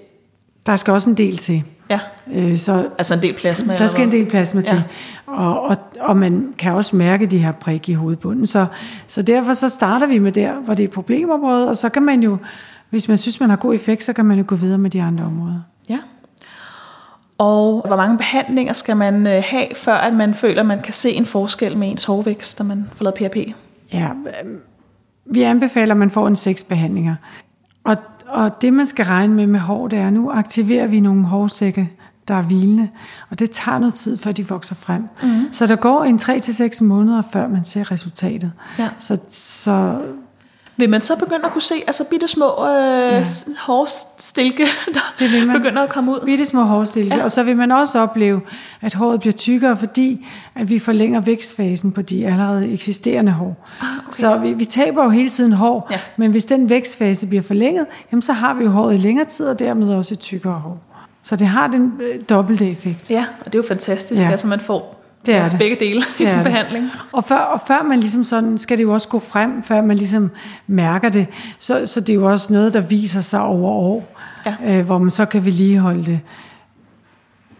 der 0.66 0.76
skal 0.76 0.92
også 0.94 1.10
en 1.10 1.16
del 1.16 1.36
til. 1.36 1.62
Ja, 1.92 2.00
Øh, 2.32 2.56
så 2.56 2.88
altså 2.98 3.14
en 3.14 3.22
del 3.22 3.34
plasma. 3.34 3.76
der 3.78 3.86
skal 3.86 4.04
en 4.04 4.12
del 4.12 4.26
plasma 4.26 4.60
til. 4.60 4.82
Ja. 5.28 5.32
Og, 5.32 5.62
og, 5.62 5.76
og 6.00 6.16
man 6.16 6.54
kan 6.58 6.72
også 6.72 6.96
mærke 6.96 7.26
de 7.26 7.38
her 7.38 7.52
prik 7.52 7.88
i 7.88 7.92
hovedbunden. 7.92 8.46
Så, 8.46 8.66
så 9.06 9.22
derfor 9.22 9.52
så 9.52 9.68
starter 9.68 10.06
vi 10.06 10.18
med 10.18 10.32
der, 10.32 10.52
hvor 10.52 10.74
det 10.74 10.82
er 10.82 10.88
et 10.88 10.92
problemområde, 10.94 11.68
og 11.68 11.76
så 11.76 11.88
kan 11.88 12.02
man 12.02 12.22
jo, 12.22 12.36
hvis 12.90 13.08
man 13.08 13.16
synes, 13.18 13.40
man 13.40 13.50
har 13.50 13.56
god 13.56 13.74
effekt, 13.74 14.04
så 14.04 14.12
kan 14.12 14.24
man 14.24 14.38
jo 14.38 14.44
gå 14.46 14.54
videre 14.54 14.78
med 14.78 14.90
de 14.90 15.02
andre 15.02 15.24
områder. 15.24 15.60
Ja. 15.88 15.98
Og 17.38 17.84
hvor 17.86 17.96
mange 17.96 18.16
behandlinger 18.18 18.72
skal 18.72 18.96
man 18.96 19.26
øh, 19.26 19.42
have, 19.46 19.66
før 19.76 19.94
at 19.94 20.14
man 20.14 20.34
føler, 20.34 20.60
at 20.60 20.66
man 20.66 20.82
kan 20.82 20.92
se 20.92 21.10
en 21.10 21.26
forskel 21.26 21.76
med 21.76 21.90
ens 21.90 22.04
hårvækst, 22.04 22.58
når 22.58 22.66
man 22.66 22.90
får 22.94 23.04
lavet 23.04 23.14
PRP? 23.14 23.36
Ja, 23.92 24.08
øhm, 24.08 24.58
vi 25.24 25.42
anbefaler, 25.42 25.94
at 25.94 25.98
man 25.98 26.10
får 26.10 26.28
en 26.28 26.36
seks 26.36 26.62
behandlinger. 26.62 27.14
Og, 27.84 27.96
og 28.32 28.62
det, 28.62 28.72
man 28.72 28.86
skal 28.86 29.04
regne 29.04 29.34
med 29.34 29.46
med 29.46 29.60
hår, 29.60 29.88
det 29.88 29.98
er, 29.98 30.10
nu 30.10 30.30
aktiverer 30.30 30.86
vi 30.86 31.00
nogle 31.00 31.24
hårsække, 31.24 31.90
der 32.28 32.34
er 32.34 32.42
hvilende, 32.42 32.88
og 33.30 33.38
det 33.38 33.50
tager 33.50 33.78
noget 33.78 33.94
tid, 33.94 34.16
før 34.16 34.32
de 34.32 34.48
vokser 34.48 34.74
frem. 34.74 35.08
Mm. 35.22 35.52
Så 35.52 35.66
der 35.66 35.76
går 35.76 36.04
en 36.04 36.16
3-6 36.16 36.84
måneder, 36.84 37.22
før 37.32 37.48
man 37.48 37.64
ser 37.64 37.90
resultatet. 37.90 38.52
Ja. 38.78 38.88
Så, 38.98 39.18
så 39.28 40.02
Vil 40.76 40.90
man 40.90 41.00
så 41.00 41.16
begynde 41.18 41.44
at 41.46 41.52
kunne 41.52 41.62
se 41.62 41.74
altså 41.86 42.04
bitte 42.10 42.28
små 42.28 42.66
øh, 42.68 43.12
ja. 43.12 43.24
hårstilke, 43.58 44.62
der 44.94 45.00
Det 45.18 45.32
vil 45.32 45.46
man. 45.46 45.56
begynder 45.62 45.82
at 45.82 45.90
komme 45.90 46.12
ud? 46.12 46.20
bitte 46.24 46.46
små 46.46 46.62
hårstilke, 46.62 47.16
Ja. 47.16 47.24
og 47.24 47.30
så 47.30 47.42
vil 47.42 47.56
man 47.56 47.72
også 47.72 48.00
opleve, 48.00 48.40
at 48.80 48.94
håret 48.94 49.20
bliver 49.20 49.32
tykkere, 49.32 49.76
fordi 49.76 50.26
at 50.54 50.70
vi 50.70 50.78
forlænger 50.78 51.20
vækstfasen 51.20 51.92
på 51.92 52.02
de 52.02 52.26
allerede 52.26 52.72
eksisterende 52.72 53.32
hår. 53.32 53.66
Ah, 53.80 53.86
okay. 53.98 54.06
Så 54.12 54.36
vi, 54.36 54.52
vi 54.52 54.64
taber 54.64 55.04
jo 55.04 55.10
hele 55.10 55.28
tiden 55.30 55.52
hår, 55.52 55.88
Ja. 55.90 55.98
men 56.16 56.30
hvis 56.30 56.44
den 56.44 56.68
vækstfase 56.70 57.26
bliver 57.26 57.42
forlænget, 57.42 57.86
jamen 58.12 58.22
så 58.22 58.32
har 58.32 58.54
vi 58.54 58.64
jo 58.64 58.70
håret 58.70 58.94
i 58.94 58.96
længere 58.98 59.26
tid, 59.26 59.46
og 59.46 59.58
dermed 59.58 59.88
også 59.94 60.14
et 60.14 60.20
tykkere 60.20 60.52
hår. 60.54 60.78
Så 61.22 61.36
det 61.36 61.46
har 61.46 61.66
den 61.66 61.92
øh, 62.00 62.20
dobbelte 62.30 62.70
effekt. 62.70 63.10
Ja, 63.10 63.24
og 63.40 63.44
det 63.46 63.54
er 63.54 63.58
jo 63.58 63.68
fantastisk. 63.68 64.22
Ja. 64.22 64.30
altså 64.30 64.46
man 64.46 64.60
får 64.60 65.01
Det 65.26 65.34
er 65.34 65.48
det. 65.48 65.58
begge 65.58 65.76
dele 65.80 66.00
i 66.00 66.04
Det 66.18 66.28
sin 66.28 66.38
er 66.38 66.42
det. 66.42 66.52
behandling. 66.52 66.90
Og 67.12 67.24
før, 67.24 67.36
og 67.38 67.60
før 67.66 67.82
man 67.88 68.00
ligesom 68.00 68.24
sådan, 68.24 68.58
skal 68.58 68.76
det 68.78 68.82
jo 68.84 68.92
også 68.92 69.08
gå 69.08 69.18
frem, 69.18 69.62
før 69.62 69.82
man 69.82 69.96
ligesom 69.96 70.30
mærker 70.66 71.08
det. 71.08 71.26
Så, 71.58 71.86
så 71.86 72.00
det 72.00 72.10
er 72.10 72.14
jo 72.14 72.30
også 72.30 72.52
noget, 72.52 72.74
der 72.74 72.80
viser 72.80 73.20
sig 73.20 73.42
over 73.42 73.70
år, 73.70 74.04
Ja. 74.46 74.54
øh, 74.66 74.86
hvor 74.86 74.98
man 74.98 75.10
så 75.10 75.24
kan 75.24 75.44
vedligeholde 75.44 76.04
det 76.06 76.20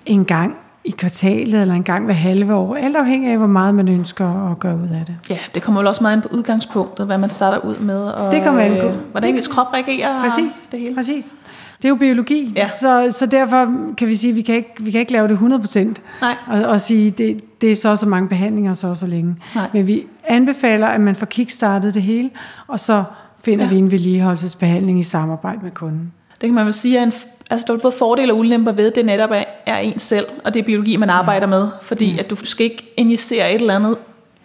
en 0.06 0.24
gang 0.24 0.56
i 0.84 0.90
kvartalet, 0.90 1.62
eller 1.62 1.74
en 1.74 1.82
gang 1.82 2.04
hver 2.04 2.14
halve 2.14 2.54
år, 2.54 2.76
alt 2.76 2.96
afhængig 2.96 3.30
af, 3.32 3.38
hvor 3.38 3.46
meget 3.46 3.74
man 3.74 3.88
ønsker 3.88 4.50
at 4.50 4.58
gøre 4.58 4.74
ud 4.76 4.88
af 5.00 5.06
det. 5.06 5.14
Ja, 5.30 5.38
det 5.54 5.62
kommer 5.62 5.80
vel 5.80 5.88
også 5.88 6.02
meget 6.02 6.16
ind 6.16 6.22
på 6.22 6.28
udgangspunktet, 6.28 7.06
hvad 7.06 7.18
man 7.18 7.30
starter 7.30 7.58
ud 7.58 7.76
med, 7.76 8.02
og 8.04 8.32
Det 8.32 8.42
kommer 8.44 8.60
an 8.62 8.76
på. 8.80 8.86
øh, 8.86 8.94
hvordan 9.10 9.34
ens 9.36 9.48
krop 9.48 9.66
reagerer. 9.74 10.20
Præcis, 10.20 10.68
Det 10.72 10.80
hele. 10.80 10.94
præcis. 10.94 11.34
Det 11.82 11.84
er 11.84 11.88
jo 11.88 11.94
biologi, 11.96 12.52
Ja. 12.56 12.70
så, 12.80 13.06
så 13.10 13.26
derfor 13.26 13.72
kan 13.98 14.08
vi 14.08 14.14
sige, 14.14 14.30
at 14.30 14.36
vi 14.36 14.42
kan 14.42 14.54
ikke, 14.54 14.74
vi 14.80 14.90
kan 14.90 15.00
ikke 15.00 15.12
lave 15.12 15.28
det 15.28 15.34
100%. 15.36 15.78
Nej. 16.20 16.36
Og, 16.46 16.62
og 16.70 16.80
sige, 16.80 17.10
det, 17.10 17.60
det 17.60 17.72
er 17.72 17.76
så 17.76 17.88
og 17.88 17.98
så 17.98 18.08
mange 18.08 18.28
behandlinger, 18.28 18.74
så 18.74 18.88
og 18.88 18.96
så 18.96 19.06
længe. 19.06 19.36
Nej. 19.54 19.68
Men 19.72 19.86
vi 19.86 20.06
anbefaler, 20.28 20.86
at 20.86 21.00
man 21.00 21.16
får 21.16 21.26
kickstartet 21.26 21.94
det 21.94 22.02
hele, 22.02 22.30
og 22.66 22.80
så 22.80 23.04
finder 23.44 23.64
Ja. 23.64 23.68
ja. 23.70 23.74
vi 23.74 23.78
en 23.78 23.90
vedligeholdelsesbehandling 23.90 24.98
i 24.98 25.02
samarbejde 25.02 25.58
med 25.62 25.70
kunden. 25.70 26.12
Det 26.40 26.48
kan 26.48 26.54
man 26.54 26.64
vel 26.64 26.74
sige, 26.74 26.98
er 26.98 27.02
en, 27.02 27.12
altså 27.50 27.64
der 27.68 27.74
er 27.74 27.78
både 27.78 27.94
fordele 27.98 28.32
og 28.32 28.38
ulemper 28.38 28.72
ved, 28.72 28.86
at 28.86 28.94
det 28.94 29.04
netop 29.06 29.30
er, 29.30 29.44
er 29.66 29.78
en 29.78 29.98
selv, 29.98 30.24
og 30.44 30.54
det 30.54 30.60
er 30.60 30.64
biologi, 30.64 30.96
man 30.96 31.10
arbejder 31.10 31.46
med, 31.46 31.68
fordi 31.82 32.18
at 32.18 32.30
du 32.30 32.36
skal 32.36 32.64
ikke 32.64 32.92
injicere 32.96 33.52
et 33.54 33.60
eller 33.60 33.76
andet 33.76 33.96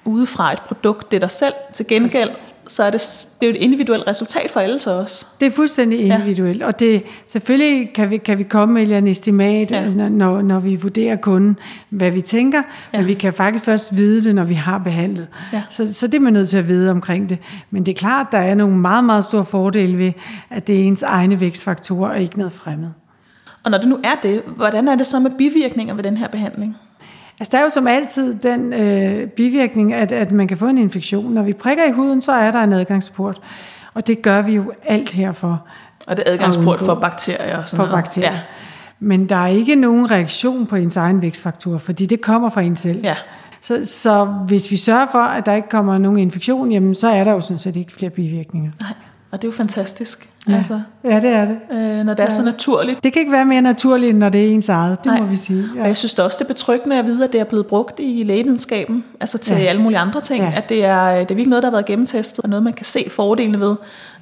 udefra 0.07 0.53
et 0.53 0.61
produkt, 0.61 1.11
det 1.11 1.17
er 1.17 1.19
dig 1.19 1.31
selv. 1.31 1.53
Til 1.73 1.87
gengæld, 1.87 2.29
så 2.67 2.83
er 2.83 2.89
det, 2.89 3.01
det 3.39 3.47
er 3.47 3.49
jo 3.51 3.55
et 3.55 3.61
individuelt 3.61 4.07
resultat 4.07 4.51
for 4.51 4.59
alle 4.59 4.79
så 4.79 4.91
også. 4.91 5.25
Det 5.39 5.45
er 5.45 5.51
fuldstændig 5.51 5.99
individuelt, 5.99 6.61
ja. 6.61 6.65
og 6.65 6.79
det, 6.79 7.03
selvfølgelig 7.25 7.93
kan 7.93 8.09
vi, 8.09 8.17
kan 8.17 8.37
vi 8.37 8.43
komme 8.43 8.73
med 8.73 8.97
en 8.97 9.07
estimat, 9.07 9.71
ja. 9.71 9.89
når, 9.89 10.41
når 10.41 10.59
vi 10.59 10.75
vurderer 10.75 11.15
kunden, 11.15 11.59
hvad 11.89 12.11
vi 12.11 12.21
tænker, 12.21 12.61
ja. 12.93 12.97
men 12.97 13.07
vi 13.07 13.13
kan 13.13 13.33
faktisk 13.33 13.65
først 13.65 13.97
vide 13.97 14.23
det, 14.23 14.35
når 14.35 14.43
vi 14.43 14.53
har 14.53 14.77
behandlet. 14.77 15.27
Ja. 15.53 15.63
Så, 15.69 15.93
så 15.93 16.07
det 16.07 16.15
er 16.15 16.19
man 16.19 16.33
nødt 16.33 16.49
til 16.49 16.57
at 16.57 16.67
vide 16.67 16.91
omkring 16.91 17.29
det. 17.29 17.37
Men 17.71 17.85
det 17.85 17.91
er 17.91 17.97
klart, 17.97 18.27
der 18.31 18.37
er 18.37 18.55
nogle 18.55 18.77
meget, 18.77 19.03
meget 19.03 19.23
store 19.23 19.45
fordele 19.45 19.97
ved, 19.97 20.11
at 20.49 20.67
det 20.67 20.79
er 20.79 20.83
ens 20.83 21.03
egne 21.03 21.39
vækstfaktorer 21.39 22.09
og 22.09 22.21
ikke 22.21 22.37
noget 22.37 22.53
fremmed. 22.53 22.89
Og 23.63 23.71
når 23.71 23.77
det 23.77 23.87
nu 23.87 23.99
er 24.03 24.15
det, 24.23 24.41
hvordan 24.45 24.87
er 24.87 24.95
det 24.95 25.07
så 25.07 25.19
med 25.19 25.31
bivirkninger 25.37 25.93
ved 25.93 26.03
den 26.03 26.17
her 26.17 26.27
behandling? 26.27 26.77
Altså 27.39 27.51
der 27.51 27.57
er 27.57 27.63
jo 27.63 27.69
som 27.69 27.87
altid 27.87 28.35
den 28.35 28.73
øh, 28.73 29.27
bivirkning, 29.27 29.93
at, 29.93 30.11
at 30.11 30.31
man 30.31 30.47
kan 30.47 30.57
få 30.57 30.65
en 30.65 30.77
infektion. 30.77 31.33
Når 31.33 31.41
vi 31.43 31.53
prikker 31.53 31.83
i 31.85 31.91
huden, 31.91 32.21
så 32.21 32.31
er 32.31 32.51
der 32.51 32.59
en 32.63 32.73
adgangsport. 32.73 33.41
Og 33.93 34.07
det 34.07 34.21
gør 34.21 34.41
vi 34.41 34.53
jo 34.55 34.71
alt 34.85 35.13
herfor. 35.13 35.67
Og 36.07 36.17
det 36.17 36.23
er 36.27 36.33
adgangsport 36.33 36.79
for 36.79 36.95
bakterier 36.95 37.57
og 37.57 37.69
sådan 37.69 37.77
For 37.77 37.91
noget. 37.91 38.03
bakterier. 38.03 38.33
Ja. 38.33 38.39
Men 38.99 39.29
der 39.29 39.35
er 39.35 39.47
ikke 39.47 39.75
nogen 39.75 40.11
reaktion 40.11 40.65
på 40.65 40.75
ens 40.75 40.97
egen 40.97 41.21
vækstfaktor, 41.21 41.77
fordi 41.77 42.05
det 42.05 42.21
kommer 42.21 42.49
fra 42.49 42.61
en 42.61 42.75
selv. 42.75 42.99
Ja. 43.03 43.15
Så, 43.61 43.85
så 43.85 44.25
hvis 44.25 44.71
vi 44.71 44.77
sørger 44.77 45.05
for, 45.11 45.19
at 45.19 45.45
der 45.45 45.53
ikke 45.53 45.69
kommer 45.69 45.97
nogen 45.97 46.17
infektion, 46.19 46.71
jamen, 46.71 46.95
så 46.95 47.07
er 47.07 47.23
der 47.23 47.31
jo 47.31 47.41
sådan 47.41 47.57
set 47.57 47.75
ikke 47.75 47.93
flere 47.93 48.09
bivirkninger. 48.09 48.71
Nej. 48.81 48.93
Og 49.37 49.41
det 49.41 49.47
er 49.47 49.51
jo 49.51 49.55
fantastisk. 49.55 50.29
Ja, 50.49 50.55
altså, 50.57 50.81
ja 51.03 51.19
det 51.19 51.29
er 51.29 51.45
det. 51.45 51.57
Øh, 51.71 52.05
når 52.05 52.13
det 52.13 52.19
er 52.19 52.23
ja. 52.23 52.29
så 52.29 52.43
naturligt. 52.43 53.03
Det 53.03 53.13
kan 53.13 53.19
ikke 53.19 53.31
være 53.31 53.45
mere 53.45 53.61
naturligt, 53.61 54.17
når 54.17 54.29
det 54.29 54.45
er 54.45 54.49
ens 54.53 54.69
eget, 54.69 54.97
det 55.03 55.11
Nej. 55.11 55.19
må 55.19 55.25
vi 55.25 55.35
sige. 55.35 55.65
Ja. 55.75 55.81
Og 55.81 55.87
jeg 55.87 55.97
synes 55.97 56.13
det 56.13 56.25
også, 56.25 56.37
det 56.39 56.45
er 56.45 56.47
betryggende 56.47 56.99
at 56.99 57.05
vide, 57.05 57.23
at 57.23 57.33
det 57.33 57.41
er 57.41 57.43
blevet 57.43 57.67
brugt 57.67 57.99
i 57.99 58.23
lægevidenskaben, 58.23 59.03
altså 59.19 59.37
til 59.37 59.57
ja. 59.57 59.63
alle 59.63 59.81
mulige 59.81 59.99
andre 59.99 60.21
ting, 60.21 60.43
ja. 60.43 60.53
at 60.55 60.69
det 60.69 60.85
er, 60.85 61.11
det 61.11 61.21
er 61.31 61.35
virkelig 61.35 61.47
noget, 61.47 61.63
der 61.63 61.69
har 61.69 61.71
været 61.71 61.85
gennemtestet, 61.85 62.43
og 62.43 62.49
noget, 62.49 62.63
man 62.63 62.73
kan 62.73 62.85
se 62.85 63.05
fordelene 63.09 63.59
ved. 63.59 63.75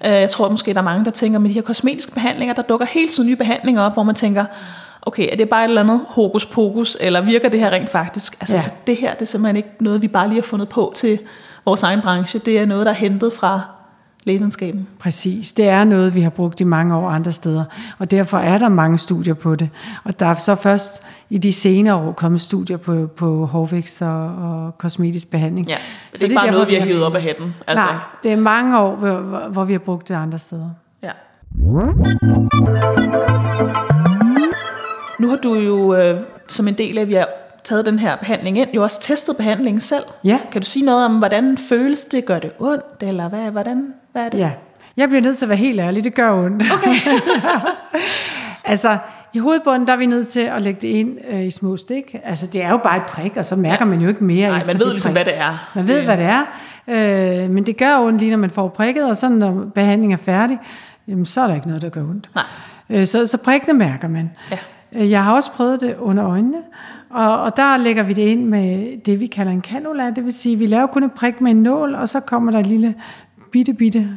Øh, 0.05 0.11
jeg 0.11 0.29
tror 0.29 0.49
måske, 0.49 0.73
der 0.73 0.79
er 0.79 0.83
mange, 0.83 1.05
der 1.05 1.11
tænker, 1.11 1.39
med 1.39 1.49
de 1.49 1.53
her 1.53 1.61
kosmetiske 1.61 2.11
behandlinger, 2.11 2.53
der 2.55 2.61
dukker 2.61 2.85
helt 2.85 3.11
tiden 3.11 3.29
nye 3.29 3.35
behandlinger 3.35 3.81
op, 3.81 3.93
hvor 3.93 4.03
man 4.03 4.15
tænker, 4.15 4.45
okay, 5.01 5.27
er 5.31 5.35
det 5.35 5.49
bare 5.49 5.63
et 5.63 5.69
eller 5.69 5.81
andet 5.81 6.01
hokus 6.07 6.45
pokus, 6.45 6.97
eller 6.99 7.21
virker 7.21 7.49
det 7.49 7.59
her 7.59 7.69
rent 7.69 7.89
faktisk? 7.89 8.37
Altså, 8.39 8.55
ja. 8.55 8.61
så 8.61 8.71
det 8.87 8.97
her, 8.97 9.13
det 9.13 9.21
er 9.21 9.25
simpelthen 9.25 9.55
ikke 9.55 9.69
noget, 9.79 10.01
vi 10.01 10.07
bare 10.07 10.27
lige 10.27 10.37
har 10.41 10.47
fundet 10.47 10.69
på 10.69 10.93
til 10.95 11.19
vores 11.65 11.83
egen 11.83 12.01
branche. 12.01 12.39
Det 12.39 12.59
er 12.59 12.65
noget, 12.65 12.85
der 12.85 12.91
er 12.91 12.95
hentet 12.95 13.33
fra 13.33 13.74
lægevidenskaben. 14.25 14.87
Præcis. 14.99 15.51
Det 15.51 15.69
er 15.69 15.83
noget, 15.83 16.15
vi 16.15 16.21
har 16.21 16.29
brugt 16.29 16.59
i 16.59 16.63
mange 16.63 16.95
år 16.95 17.09
andre 17.09 17.31
steder, 17.31 17.63
og 17.97 18.11
derfor 18.11 18.37
er 18.37 18.57
der 18.57 18.69
mange 18.69 18.97
studier 18.97 19.33
på 19.33 19.55
det. 19.55 19.69
Og 20.03 20.19
der 20.19 20.25
er 20.25 20.33
så 20.33 20.55
først 20.55 21.03
i 21.29 21.37
de 21.37 21.53
senere 21.53 21.95
år 21.95 22.11
kommet 22.11 22.41
studier 22.41 22.77
på, 22.77 23.07
på 23.07 23.45
hårvækst 23.45 24.01
og, 24.01 24.25
og 24.25 24.77
kosmetisk 24.77 25.31
behandling. 25.31 25.67
Ja, 25.67 25.75
så 25.75 25.81
det 26.13 26.21
er 26.21 26.25
ikke 26.25 26.35
bare 26.35 26.51
noget, 26.51 26.67
vi 26.67 26.75
har 26.75 26.85
hivet 26.85 27.03
op 27.03 27.15
af 27.15 27.21
hatten. 27.21 27.53
Altså. 27.67 27.85
Nej, 27.85 27.95
det 28.23 28.31
er 28.31 28.35
mange 28.35 28.79
år, 28.79 28.95
hvor, 28.95 29.47
hvor 29.49 29.63
vi 29.63 29.73
har 29.73 29.79
brugt 29.79 30.07
det 30.07 30.15
andre 30.15 30.39
steder. 30.39 30.69
Ja. 31.03 31.11
Nu 35.19 35.29
har 35.29 35.35
du 35.43 35.55
jo 35.55 35.95
øh, 35.95 36.19
som 36.47 36.67
en 36.67 36.73
del 36.73 36.97
af, 36.97 37.01
at 37.01 37.07
vi 37.07 37.13
har 37.13 37.27
taget 37.63 37.85
den 37.85 37.99
her 37.99 38.15
behandling 38.15 38.57
ind, 38.57 38.69
jo 38.73 38.83
også 38.83 39.01
testet 39.01 39.37
behandlingen 39.37 39.81
selv. 39.81 40.03
Ja. 40.23 40.39
Kan 40.51 40.61
du 40.61 40.67
sige 40.67 40.85
noget 40.85 41.05
om, 41.05 41.17
hvordan 41.17 41.57
føles 41.57 42.03
det? 42.03 42.25
Gør 42.25 42.39
det 42.39 42.51
ondt? 42.59 42.85
Eller 43.01 43.29
hvad, 43.29 43.51
hvordan, 43.51 43.93
hvad 44.15 44.25
er 44.25 44.29
det? 44.29 44.39
Ja. 44.39 44.51
Jeg 44.97 45.09
bliver 45.09 45.21
nødt 45.21 45.37
til 45.37 45.45
at 45.45 45.49
være 45.49 45.57
helt 45.57 45.79
ærlig, 45.79 46.03
det 46.03 46.13
gør 46.13 46.43
ondt. 46.43 46.63
Okay. 46.73 46.95
altså, 48.71 48.97
i 49.33 49.39
hovedbunden, 49.39 49.87
der 49.87 49.93
er 49.93 49.97
vi 49.97 50.05
nødt 50.05 50.27
til 50.27 50.39
at 50.39 50.61
lægge 50.61 50.81
det 50.81 50.87
ind 50.87 51.17
øh, 51.29 51.45
i 51.45 51.49
små 51.49 51.77
stik. 51.77 52.15
Altså, 52.23 52.47
det 52.47 52.63
er 52.63 52.69
jo 52.69 52.77
bare 52.77 52.97
et 52.97 53.03
prik, 53.03 53.37
og 53.37 53.45
så 53.45 53.55
mærker 53.55 53.77
ja. 53.79 53.85
man 53.85 54.01
jo 54.01 54.07
ikke 54.07 54.23
mere 54.23 54.49
Nej, 54.49 54.63
man 54.67 54.79
ved 54.79 54.91
ligesom, 54.91 55.13
prik. 55.13 55.23
hvad 55.23 55.33
det 55.33 55.41
er. 55.41 55.71
Man 55.75 55.87
ved, 55.87 55.95
det... 55.95 56.05
hvad 56.05 56.17
det 56.17 56.25
er. 56.25 56.43
Øh, 57.43 57.49
men 57.49 57.65
det 57.65 57.77
gør 57.77 57.97
ondt 57.99 58.19
lige, 58.19 58.31
når 58.31 58.37
man 58.37 58.49
får 58.49 58.67
prikket, 58.67 59.09
og 59.09 59.15
så 59.15 59.29
når 59.29 59.65
behandlingen 59.75 60.19
er 60.19 60.23
færdig, 60.23 60.59
jamen, 61.07 61.25
så 61.25 61.41
er 61.41 61.47
der 61.47 61.55
ikke 61.55 61.67
noget, 61.67 61.81
der 61.81 61.89
gør 61.89 62.01
ondt. 62.01 62.29
Nej. 62.35 62.43
Øh, 62.89 63.05
så, 63.05 63.27
så 63.27 63.37
prikkene 63.37 63.73
mærker 63.73 64.07
man. 64.07 64.31
Ja. 64.51 64.57
Øh, 64.95 65.11
jeg 65.11 65.23
har 65.23 65.33
også 65.33 65.51
prøvet 65.51 65.81
det 65.81 65.95
under 65.99 66.29
øjnene, 66.29 66.57
og, 67.09 67.41
og 67.41 67.57
der 67.57 67.77
lægger 67.77 68.03
vi 68.03 68.13
det 68.13 68.21
ind 68.21 68.45
med 68.45 68.97
det, 69.05 69.19
vi 69.19 69.27
kalder 69.27 69.51
en 69.51 69.61
cannula. 69.61 70.09
Det 70.09 70.25
vil 70.25 70.33
sige, 70.33 70.55
vi 70.55 70.65
laver 70.65 70.87
kun 70.87 71.03
et 71.03 71.11
prik 71.11 71.41
med 71.41 71.51
en 71.51 71.63
nål, 71.63 71.95
og 71.95 72.09
så 72.09 72.19
kommer 72.19 72.51
der 72.51 72.59
et 72.59 72.67
lille 72.67 72.95
bitte, 73.55 73.73
bitte 73.73 74.09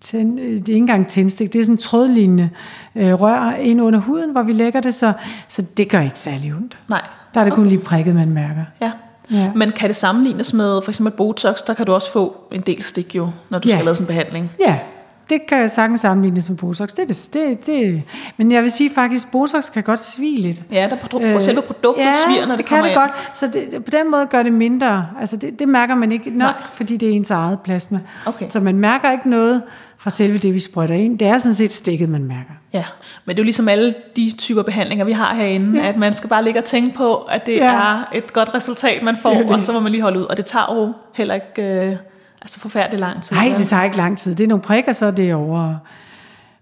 tænd, 0.00 0.38
det 0.38 0.48
er 0.48 0.52
ikke 0.52 0.74
engang 0.74 1.08
tændstik, 1.08 1.52
det 1.52 1.58
er 1.58 1.64
sådan 1.64 1.74
en 1.74 1.78
trådlignende 1.78 2.50
øh, 2.94 3.14
rør 3.14 3.52
ind 3.52 3.82
under 3.82 4.00
huden, 4.00 4.32
hvor 4.32 4.42
vi 4.42 4.52
lægger 4.52 4.80
det, 4.80 4.94
så, 4.94 5.12
så 5.48 5.64
det 5.76 5.88
gør 5.88 6.00
ikke 6.00 6.18
særlig 6.18 6.54
ondt. 6.54 6.78
Nej. 6.88 7.02
Der 7.34 7.40
er 7.40 7.44
det 7.44 7.52
okay. 7.52 7.62
kun 7.62 7.68
lige 7.68 7.78
prikket, 7.78 8.14
man 8.14 8.30
mærker. 8.30 8.64
Ja. 8.80 8.92
ja. 9.30 9.52
Men 9.54 9.72
kan 9.72 9.88
det 9.88 9.96
sammenlignes 9.96 10.54
med 10.54 10.82
for 10.82 10.90
eksempel 10.90 11.12
Botox, 11.16 11.56
der 11.66 11.74
kan 11.74 11.86
du 11.86 11.92
også 11.92 12.12
få 12.12 12.36
en 12.52 12.60
del 12.60 12.82
stik 12.82 13.14
jo, 13.14 13.30
når 13.50 13.58
du 13.58 13.68
ja. 13.68 13.74
skal 13.74 13.84
lave 13.84 13.94
sådan 13.94 14.04
en 14.04 14.06
behandling? 14.06 14.50
Ja, 14.60 14.78
det 15.30 15.46
kan 15.48 15.58
jeg 15.58 15.70
sagtens 15.70 16.00
sammenlignes 16.00 16.48
med 16.48 16.58
Botox. 16.58 16.88
Det, 16.88 17.08
det, 17.08 17.28
det, 17.34 17.66
det. 17.66 18.02
Men 18.36 18.52
jeg 18.52 18.62
vil 18.62 18.70
sige 18.70 18.90
faktisk, 18.90 19.30
Botox 19.32 19.72
kan 19.72 19.82
godt 19.82 20.00
svige 20.00 20.40
lidt. 20.40 20.62
Ja, 20.72 20.88
der 20.90 20.96
produ- 20.96 21.22
øh, 21.22 21.40
selve 21.42 21.62
produktet 21.62 22.02
ja, 22.02 22.12
sviger, 22.26 22.46
når 22.46 22.56
det, 22.56 22.58
det 22.58 22.66
kan 22.66 22.82
det 22.82 22.88
ind. 22.90 22.98
godt. 22.98 23.10
Så 23.34 23.46
det, 23.46 23.84
på 23.84 23.90
den 23.90 24.10
måde 24.10 24.26
gør 24.26 24.42
det 24.42 24.52
mindre. 24.52 25.06
Altså 25.20 25.36
det, 25.36 25.58
det 25.58 25.68
mærker 25.68 25.94
man 25.94 26.12
ikke 26.12 26.30
nok, 26.30 26.38
Nej. 26.60 26.68
fordi 26.72 26.96
det 26.96 27.08
er 27.08 27.12
ens 27.12 27.30
eget 27.30 27.60
plasma. 27.60 28.00
Okay. 28.26 28.46
Så 28.48 28.60
man 28.60 28.78
mærker 28.78 29.12
ikke 29.12 29.30
noget 29.30 29.62
fra 29.98 30.10
selve 30.10 30.38
det, 30.38 30.54
vi 30.54 30.58
sprøjter 30.60 30.94
ind. 30.94 31.18
Det 31.18 31.28
er 31.28 31.38
sådan 31.38 31.54
set 31.54 31.72
stikket, 31.72 32.08
man 32.08 32.24
mærker. 32.24 32.52
Ja, 32.72 32.84
men 33.24 33.36
det 33.36 33.40
er 33.40 33.42
jo 33.42 33.44
ligesom 33.44 33.68
alle 33.68 33.94
de 34.16 34.32
typer 34.38 34.62
behandlinger, 34.62 35.04
vi 35.04 35.12
har 35.12 35.34
herinde, 35.34 35.80
ja. 35.82 35.88
at 35.88 35.96
man 35.96 36.12
skal 36.12 36.30
bare 36.30 36.44
ligge 36.44 36.60
og 36.60 36.64
tænke 36.64 36.96
på, 36.96 37.14
at 37.16 37.46
det 37.46 37.56
ja. 37.56 37.72
er 37.74 38.04
et 38.14 38.32
godt 38.32 38.54
resultat, 38.54 39.02
man 39.02 39.16
får, 39.22 39.30
det 39.30 39.38
det. 39.42 39.50
og 39.50 39.60
så 39.60 39.72
må 39.72 39.80
man 39.80 39.92
lige 39.92 40.02
holde 40.02 40.18
ud. 40.20 40.24
Og 40.24 40.36
det 40.36 40.44
tager 40.44 40.74
jo 40.74 40.92
heller 41.16 41.34
ikke... 41.34 41.62
Øh, 41.62 41.96
Altså 42.46 42.60
forfærdelig 42.60 43.00
lang 43.00 43.22
tid. 43.22 43.36
Nej, 43.36 43.54
det 43.58 43.68
tager 43.68 43.84
ikke 43.84 43.96
lang 43.96 44.18
tid. 44.18 44.34
Det 44.34 44.44
er 44.44 44.48
nogle 44.48 44.62
prikker, 44.62 44.92
så 44.92 45.10
det 45.10 45.30
er 45.30 45.34
over. 45.34 45.74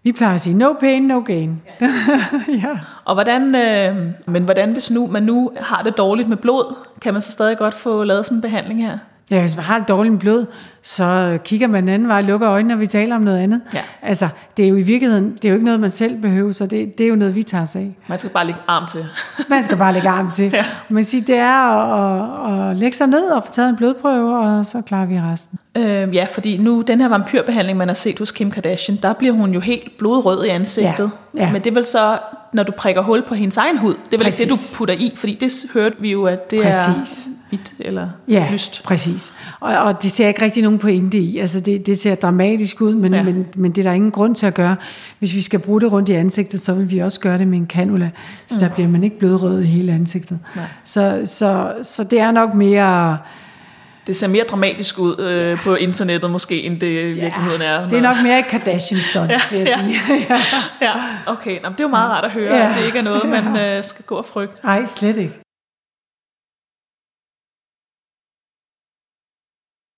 Vi 0.02 0.12
plejer 0.12 0.34
at 0.34 0.40
sige, 0.40 0.58
no 0.58 0.72
pain, 0.80 1.02
no 1.02 1.20
gain. 1.20 1.62
Ja. 1.80 1.86
ja. 2.64 2.78
Og 3.04 3.14
hvordan, 3.14 3.54
øh, 3.54 3.96
men 4.26 4.42
hvordan 4.44 4.72
hvis 4.72 4.90
nu, 4.90 5.06
man 5.06 5.22
nu 5.22 5.52
har 5.60 5.82
det 5.82 5.96
dårligt 5.96 6.28
med 6.28 6.36
blod, 6.36 6.76
kan 7.00 7.12
man 7.12 7.22
så 7.22 7.32
stadig 7.32 7.58
godt 7.58 7.74
få 7.74 8.04
lavet 8.04 8.26
sådan 8.26 8.38
en 8.38 8.42
behandling 8.42 8.82
her? 8.86 8.98
Ja, 9.30 9.40
hvis 9.40 9.56
man 9.56 9.64
har 9.64 9.78
et 9.78 9.88
dårligt 9.88 10.18
blod, 10.18 10.46
så 10.82 11.38
kigger 11.44 11.66
man 11.66 11.82
den 11.82 11.94
anden 11.94 12.08
vej 12.08 12.20
lukker 12.20 12.50
øjnene, 12.50 12.74
når 12.74 12.78
vi 12.78 12.86
taler 12.86 13.16
om 13.16 13.22
noget 13.22 13.38
andet. 13.38 13.60
Ja. 13.74 13.80
Altså, 14.02 14.28
det 14.56 14.64
er 14.64 14.68
jo 14.68 14.76
i 14.76 14.82
virkeligheden, 14.82 15.32
det 15.34 15.44
er 15.44 15.48
jo 15.48 15.54
ikke 15.54 15.64
noget, 15.64 15.80
man 15.80 15.90
selv 15.90 16.20
behøver, 16.20 16.52
så 16.52 16.66
det, 16.66 16.98
det 16.98 17.04
er 17.04 17.08
jo 17.08 17.16
noget, 17.16 17.34
vi 17.34 17.42
tager 17.42 17.62
os 17.62 17.76
af. 17.76 17.96
Man 18.08 18.18
skal 18.18 18.30
bare 18.30 18.46
lægge 18.46 18.60
arm 18.68 18.86
til. 18.86 19.06
man 19.48 19.62
skal 19.62 19.76
bare 19.76 19.92
lægge 19.92 20.08
arm 20.08 20.30
til. 20.30 20.50
Ja. 20.54 20.64
Man 20.88 21.04
siger, 21.04 21.24
det 21.24 21.36
er 21.36 21.68
at, 21.68 22.70
at 22.70 22.76
lægge 22.76 22.96
sig 22.96 23.06
ned 23.06 23.24
og 23.24 23.44
få 23.44 23.52
taget 23.52 23.68
en 23.70 23.76
blodprøve, 23.76 24.38
og 24.38 24.66
så 24.66 24.82
klarer 24.82 25.06
vi 25.06 25.20
resten. 25.20 25.58
Øh, 25.76 26.14
ja, 26.14 26.26
fordi 26.34 26.58
nu, 26.58 26.82
den 26.82 27.00
her 27.00 27.08
vampyrbehandling, 27.08 27.78
man 27.78 27.88
har 27.88 27.94
set 27.94 28.18
hos 28.18 28.32
Kim 28.32 28.50
Kardashian, 28.50 28.98
der 29.02 29.12
bliver 29.12 29.34
hun 29.34 29.54
jo 29.54 29.60
helt 29.60 29.98
blodrød 29.98 30.44
i 30.44 30.48
ansigtet. 30.48 31.10
Ja. 31.34 31.44
Ja. 31.44 31.52
Men 31.52 31.64
det 31.64 31.70
er 31.70 31.74
vel 31.74 31.84
så, 31.84 32.18
når 32.54 32.62
du 32.62 32.72
prikker 32.78 33.02
hul 33.02 33.22
på 33.28 33.34
hendes 33.34 33.56
egen 33.56 33.78
hud, 33.78 33.94
det 33.94 34.14
er 34.14 34.18
vel 34.18 34.24
Præcis. 34.24 34.40
ikke 34.40 34.52
det, 34.52 34.60
du 34.72 34.76
putter 34.78 34.94
i, 34.94 35.12
fordi 35.16 35.34
det 35.40 35.52
hørte 35.74 35.96
vi 36.00 36.12
jo, 36.12 36.24
at 36.24 36.50
det 36.50 36.62
Præcis. 36.62 37.26
er 37.26 37.30
hvidt 37.48 37.72
eller 37.78 38.08
Ja, 38.28 38.48
lyst. 38.52 38.82
præcis. 38.84 39.32
Og, 39.60 39.76
og 39.78 40.02
det 40.02 40.10
ser 40.10 40.28
ikke 40.28 40.42
rigtig 40.42 40.62
nogen 40.62 40.78
pointe 40.78 41.18
i. 41.18 41.38
Altså 41.38 41.60
det, 41.60 41.86
det 41.86 41.98
ser 41.98 42.14
dramatisk 42.14 42.80
ud, 42.80 42.94
men, 42.94 43.14
Ja. 43.14 43.22
men, 43.22 43.46
men 43.56 43.72
det 43.72 43.78
er 43.86 43.90
der 43.90 43.94
ingen 43.94 44.10
grund 44.10 44.34
til 44.34 44.46
at 44.46 44.54
gøre. 44.54 44.76
Hvis 45.18 45.34
vi 45.34 45.42
skal 45.42 45.58
bruge 45.60 45.80
det 45.80 45.92
rundt 45.92 46.08
i 46.08 46.12
ansigtet, 46.12 46.60
så 46.60 46.74
vil 46.74 46.90
vi 46.90 46.98
også 46.98 47.20
gøre 47.20 47.38
det 47.38 47.48
med 47.48 47.58
en 47.58 47.66
cannula. 47.66 48.10
Så 48.46 48.58
der 48.60 48.68
bliver 48.68 48.88
man 48.88 49.04
ikke 49.04 49.18
blodrød 49.18 49.60
i 49.62 49.66
hele 49.66 49.92
ansigtet. 49.92 50.38
Mm. 50.54 50.60
Nej. 50.60 50.66
Så, 50.84 51.22
så, 51.24 51.72
så 51.82 52.04
det 52.04 52.20
er 52.20 52.30
nok 52.30 52.54
mere... 52.54 53.18
Det 54.06 54.16
ser 54.16 54.28
mere 54.28 54.44
dramatisk 54.44 54.98
ud 54.98 55.18
øh, 55.20 55.58
på 55.58 55.74
internettet 55.74 56.30
måske, 56.30 56.62
end 56.62 56.80
det 56.80 56.86
i 57.16 57.20
virkeligheden 57.20 57.62
er. 57.62 57.88
Det 57.88 57.98
er 57.98 58.02
nok 58.02 58.16
mere 58.22 58.38
et 58.38 58.44
Kardashian-stunt, 58.46 59.30
ja, 59.30 59.38
vil 59.50 59.58
jeg 59.58 59.68
ja. 59.68 59.78
sige. 59.78 59.94
ja. 60.30 60.38
Ja, 60.80 60.92
okay. 61.26 61.60
Nå, 61.62 61.68
det 61.68 61.80
er 61.80 61.84
jo 61.84 61.88
meget 61.88 62.10
rart 62.10 62.24
at 62.24 62.30
høre, 62.30 62.56
Ja. 62.56 62.70
at 62.70 62.76
det 62.78 62.86
ikke 62.86 62.98
er 62.98 63.02
noget, 63.02 63.28
man 63.36 63.56
øh, 63.56 63.84
skal 63.84 64.04
gå 64.04 64.14
og 64.14 64.24
frygte. 64.24 64.60
Nej, 64.64 64.84
slet 64.84 65.16
ikke. 65.16 65.34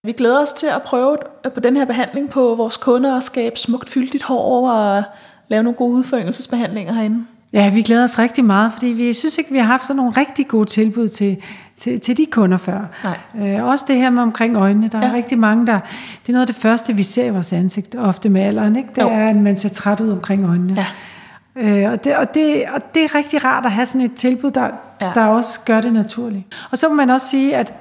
Vi 0.07 0.13
glæder 0.13 0.43
os 0.43 0.53
til 0.53 0.67
at 0.67 0.83
prøve 0.83 1.19
på 1.55 1.61
den 1.61 1.77
her 1.77 1.85
behandling 1.85 2.31
på 2.31 2.55
vores 2.55 2.77
kunder 2.77 3.15
og 3.15 3.23
skabe 3.23 3.57
smukt 3.59 3.89
fyldigt 3.89 4.23
hår 4.25 4.71
og 4.71 5.03
lave 5.49 5.63
nogle 5.63 5.77
gode 5.77 5.93
udføringelsesbehandlinger 5.99 6.93
herinde. 6.93 7.27
Ja, 7.53 7.71
vi 7.71 7.83
glæder 7.83 8.05
os 8.05 8.19
rigtig 8.19 8.45
meget, 8.45 8.73
fordi 8.73 8.87
vi 8.87 9.12
synes 9.12 9.38
ikke, 9.38 9.50
vi 9.53 9.59
har 9.59 9.65
haft 9.65 9.85
sådan 9.85 9.97
nogle 9.97 10.12
rigtig 10.17 10.49
gode 10.49 10.69
tilbud 10.69 11.09
til, 11.09 11.37
til, 11.76 12.00
til 12.00 12.17
de 12.17 12.26
kunder 12.31 12.57
før. 12.57 12.81
Nej. 13.05 13.49
Øh, 13.59 13.65
også 13.65 13.85
det 13.88 13.97
her 13.97 14.11
med 14.11 14.23
omkring 14.23 14.57
øjnene. 14.57 14.88
Der 14.88 14.99
er 14.99 15.07
Ja. 15.07 15.12
rigtig 15.15 15.38
mange, 15.38 15.67
der... 15.67 15.81
Det 16.23 16.29
er 16.29 16.33
noget 16.33 16.41
af 16.43 16.47
det 16.47 16.57
første, 16.57 16.97
vi 16.97 17.03
ser 17.03 17.25
i 17.25 17.31
vores 17.31 17.53
ansigt, 17.53 17.95
ofte 17.95 18.29
med 18.29 18.43
alderen. 18.43 18.76
Ikke? 18.76 18.88
Det 18.97 19.03
Jo. 19.03 19.09
er, 19.09 19.29
at 19.29 19.37
man 19.37 19.57
ser 19.57 19.69
træt 19.69 20.00
ud 20.00 20.11
omkring 20.11 20.45
øjnene. 20.49 20.75
Ja. 20.76 20.87
Øh, 21.57 21.93
og, 21.93 22.05
det, 22.05 22.17
og, 22.17 22.35
det, 22.35 22.65
og 22.75 22.95
det 22.95 23.05
er 23.05 23.15
rigtig 23.15 23.45
rart 23.45 23.67
at 23.67 23.73
have 23.73 23.87
sådan 23.87 24.00
et 24.00 24.15
tilbud, 24.15 24.50
der, 24.50 24.69
ja. 25.00 25.11
der 25.15 25.25
også 25.25 25.61
gør 25.65 25.81
det 25.81 25.93
naturligt. 25.93 26.45
Og 26.71 26.79
så 26.79 26.88
må 26.88 26.95
man 26.95 27.11
også 27.11 27.29
sige, 27.29 27.57
at 27.57 27.73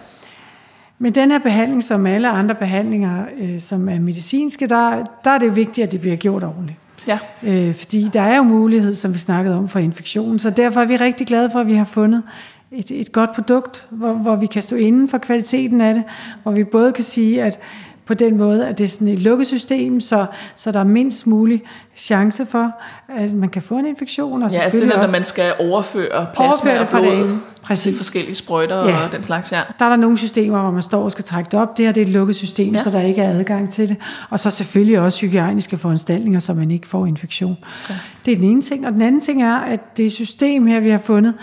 med 1.00 1.12
den 1.12 1.32
her 1.32 1.40
behandling, 1.40 1.84
som 1.84 2.06
alle 2.06 2.30
andre 2.30 2.56
behandlinger, 2.56 3.24
øh, 3.40 3.60
som 3.60 3.90
er 3.90 4.00
medicinske, 4.00 4.68
der, 4.68 5.04
der 5.24 5.32
er 5.32 5.38
det 5.38 5.56
vigtigt, 5.56 5.86
at 5.88 5.92
det 5.92 6.02
bliver 6.02 6.16
gjort 6.16 6.44
ordentligt. 6.44 6.78
Ja. 7.08 7.20
Øh, 7.44 7.74
fordi 7.74 8.10
der 8.14 8.22
er 8.22 8.38
jo 8.38 8.44
mulighed, 8.44 8.94
som 8.94 9.14
vi 9.14 9.18
snakkede 9.18 9.58
om, 9.58 9.70
for 9.70 9.80
infektion. 9.80 10.40
Så 10.40 10.50
derfor 10.50 10.82
er 10.82 10.86
vi 10.86 10.96
rigtig 10.96 11.28
glade 11.28 11.50
for, 11.50 11.60
at 11.60 11.68
vi 11.68 11.76
har 11.76 11.86
fundet 11.86 12.24
et, 12.72 12.92
et 12.92 13.12
godt 13.12 13.34
produkt, 13.34 13.86
hvor, 13.90 14.14
hvor 14.14 14.36
vi 14.36 14.46
kan 14.46 14.62
stå 14.62 14.76
inden 14.76 15.08
for 15.08 15.18
kvaliteten 15.18 15.82
af 15.82 15.94
det, 15.94 16.04
hvor 16.44 16.52
vi 16.52 16.64
både 16.64 16.92
kan 16.92 17.04
sige, 17.04 17.44
at 17.44 17.60
på 18.06 18.14
den 18.14 18.38
måde, 18.38 18.68
at 18.68 18.78
det 18.78 18.84
er 18.84 18.88
sådan 18.88 19.08
et 19.08 19.20
lukket 19.20 19.48
system, 19.48 20.02
så, 20.02 20.26
så 20.56 20.72
der 20.72 20.80
er 20.80 20.84
mindst 20.84 21.28
mulig 21.28 21.64
chance 21.96 22.46
for, 22.46 22.72
at 23.18 23.34
man 23.34 23.50
kan 23.50 23.62
få 23.62 23.78
en 23.78 23.86
infektion. 23.86 24.44
Og 24.44 24.52
ja, 24.52 24.60
altså 24.60 24.80
det 24.80 24.88
der, 24.88 24.98
når 24.98 25.12
man 25.12 25.24
skal 25.24 25.54
overføre 25.60 26.28
plasma 26.36 26.80
og 26.80 26.88
blod 26.88 27.40
Præcis. 27.66 27.84
til 27.84 27.98
forskellige 27.98 28.36
sprøjter 28.36 28.88
ja. 28.88 29.06
og 29.06 29.12
den 29.12 29.24
slags, 29.24 29.52
ja. 29.52 29.62
Der 29.80 29.86
er 29.86 29.90
der 29.90 29.96
nogle 29.96 30.18
systemer, 30.18 30.62
hvor 30.62 30.72
man 30.72 30.82
står 30.82 31.04
og 31.04 31.12
skal 31.12 31.24
trække 31.24 31.50
det 31.52 31.60
op. 31.60 31.78
Det 31.78 31.86
her 31.86 31.94
det 31.94 32.02
er 32.02 32.06
et 32.06 32.12
lukket 32.12 32.36
system, 32.36 32.74
ja. 32.74 32.80
så 32.80 32.90
der 32.90 33.02
ikke 33.02 33.22
er 33.22 33.40
adgang 33.40 33.70
til 33.70 33.90
det. 33.90 33.98
Og 34.30 34.40
så 34.40 34.50
selvfølgelig 34.50 35.00
også 35.00 35.26
hygiejniske 35.26 35.78
foranstaltninger, 35.78 36.40
så 36.40 36.54
man 36.54 36.72
ikke 36.72 36.88
får 36.88 37.06
infektion. 37.06 37.58
Ja. 37.90 37.96
Det 38.26 38.32
er 38.32 38.36
den 38.36 38.46
ene 38.46 38.62
ting. 38.62 38.88
Og 38.88 38.94
den 38.94 39.02
anden 39.02 39.22
ting 39.22 39.44
er, 39.44 39.56
at 39.56 39.98
det 39.98 40.12
system 40.12 40.68
her, 40.68 40.80
vi 40.80 40.90
har 40.90 40.98
fundet, 40.98 41.34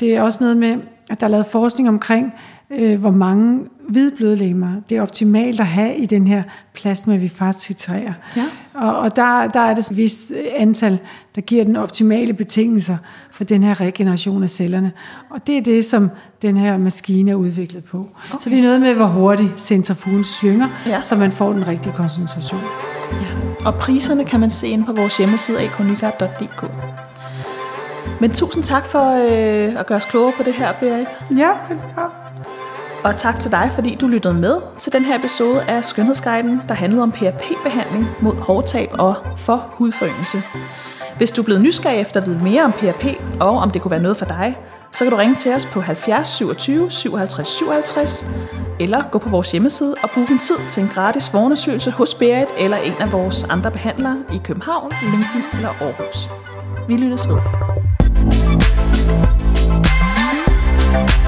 det 0.00 0.16
er 0.16 0.22
også 0.22 0.38
noget 0.40 0.56
med, 0.56 0.76
at 1.10 1.20
der 1.20 1.26
er 1.26 1.30
lavet 1.30 1.46
forskning 1.46 1.88
omkring, 1.88 2.32
øh, 2.70 3.00
hvor 3.00 3.12
mange 3.12 3.60
hvide 3.88 4.10
blodlegemer 4.16 4.68
det 4.90 4.98
er 4.98 5.02
optimalt 5.02 5.60
at 5.60 5.66
have 5.66 5.96
i 5.96 6.06
den 6.06 6.26
her 6.26 6.42
plasma, 6.74 7.16
vi 7.16 7.28
faktisk 7.28 7.66
titrerer. 7.66 8.12
Ja. 8.36 8.44
Og, 8.74 8.96
og 8.98 9.16
der, 9.16 9.48
der 9.48 9.60
er 9.60 9.74
det 9.74 9.90
et 9.90 9.96
vist 9.96 10.32
antal, 10.56 10.98
der 11.34 11.40
giver 11.40 11.64
den 11.64 11.76
optimale 11.76 12.32
betingelser 12.32 12.96
for 13.30 13.44
den 13.44 13.62
her 13.62 13.80
regeneration 13.80 14.42
af 14.42 14.50
cellerne. 14.50 14.92
Og 15.30 15.46
det 15.46 15.56
er 15.56 15.62
det, 15.62 15.84
som 15.84 16.10
den 16.42 16.56
her 16.56 16.76
maskine 16.76 17.30
er 17.30 17.34
udviklet 17.34 17.84
på. 17.84 17.98
Okay. 17.98 18.38
Så 18.40 18.50
det 18.50 18.58
er 18.58 18.62
noget 18.62 18.80
med, 18.80 18.94
hvor 18.94 19.06
hurtigt 19.06 19.60
centrifugen 19.60 20.24
slynger, 20.24 20.68
ja. 20.86 21.02
så 21.02 21.16
man 21.16 21.32
får 21.32 21.52
den 21.52 21.68
rigtige 21.68 21.92
koncentration. 21.92 22.60
Ja. 23.12 23.66
Og 23.66 23.74
priserne 23.74 24.24
kan 24.24 24.40
man 24.40 24.50
se 24.50 24.68
ind 24.68 24.84
på 24.84 24.92
vores 24.92 25.18
hjemmeside 25.18 25.60
akonygat.dk. 25.60 26.70
Men 28.20 28.32
tusind 28.32 28.64
tak 28.64 28.86
for 28.86 29.12
øh, 29.12 29.80
at 29.80 29.86
gøre 29.86 29.98
os 29.98 30.04
klogere 30.04 30.32
på 30.36 30.42
det 30.42 30.54
her, 30.54 30.72
Berit. 30.72 31.08
Ja, 31.36 31.50
velkommen. 31.68 32.25
Og 33.04 33.16
tak 33.16 33.40
til 33.40 33.50
dig, 33.50 33.70
fordi 33.74 33.94
du 34.00 34.06
lyttede 34.06 34.34
med 34.34 34.56
til 34.76 34.92
den 34.92 35.04
her 35.04 35.18
episode 35.18 35.62
af 35.62 35.84
Skønhedsguiden, 35.84 36.62
der 36.68 36.74
handlede 36.74 37.02
om 37.02 37.12
PRP-behandling 37.12 38.06
mod 38.20 38.34
hårtab 38.34 38.88
og 38.98 39.14
for 39.36 39.66
hudforøgelse. 39.72 40.42
Hvis 41.16 41.30
du 41.30 41.42
er 41.42 41.44
blevet 41.44 41.62
nysgerrig 41.62 42.00
efter 42.00 42.20
at 42.20 42.26
vide 42.26 42.38
mere 42.42 42.64
om 42.64 42.72
PRP, 42.72 43.04
og 43.40 43.50
om 43.58 43.70
det 43.70 43.82
kunne 43.82 43.90
være 43.90 44.02
noget 44.02 44.16
for 44.16 44.24
dig, 44.24 44.56
så 44.92 45.04
kan 45.04 45.10
du 45.10 45.16
ringe 45.16 45.34
til 45.34 45.54
os 45.54 45.66
på 45.66 45.80
70 45.80 46.28
27 46.28 46.90
57 46.90 47.48
57, 47.48 48.26
eller 48.80 49.02
gå 49.10 49.18
på 49.18 49.28
vores 49.28 49.52
hjemmeside 49.52 49.94
og 50.02 50.10
booke 50.10 50.32
en 50.32 50.38
tid 50.38 50.56
til 50.68 50.82
en 50.82 50.88
gratis 50.88 51.30
forundersøgelse 51.30 51.90
hos 51.90 52.14
Berit 52.14 52.48
eller 52.58 52.76
en 52.76 52.94
af 53.00 53.12
vores 53.12 53.44
andre 53.44 53.70
behandlere 53.70 54.18
i 54.32 54.40
København, 54.44 54.92
Lyngby 55.02 55.56
eller 55.56 55.68
Aarhus. 55.68 56.30
Vi 56.88 56.96
lyttes 56.96 57.28
ved. 57.28 57.36
thank 60.96 61.10
you 61.10 61.25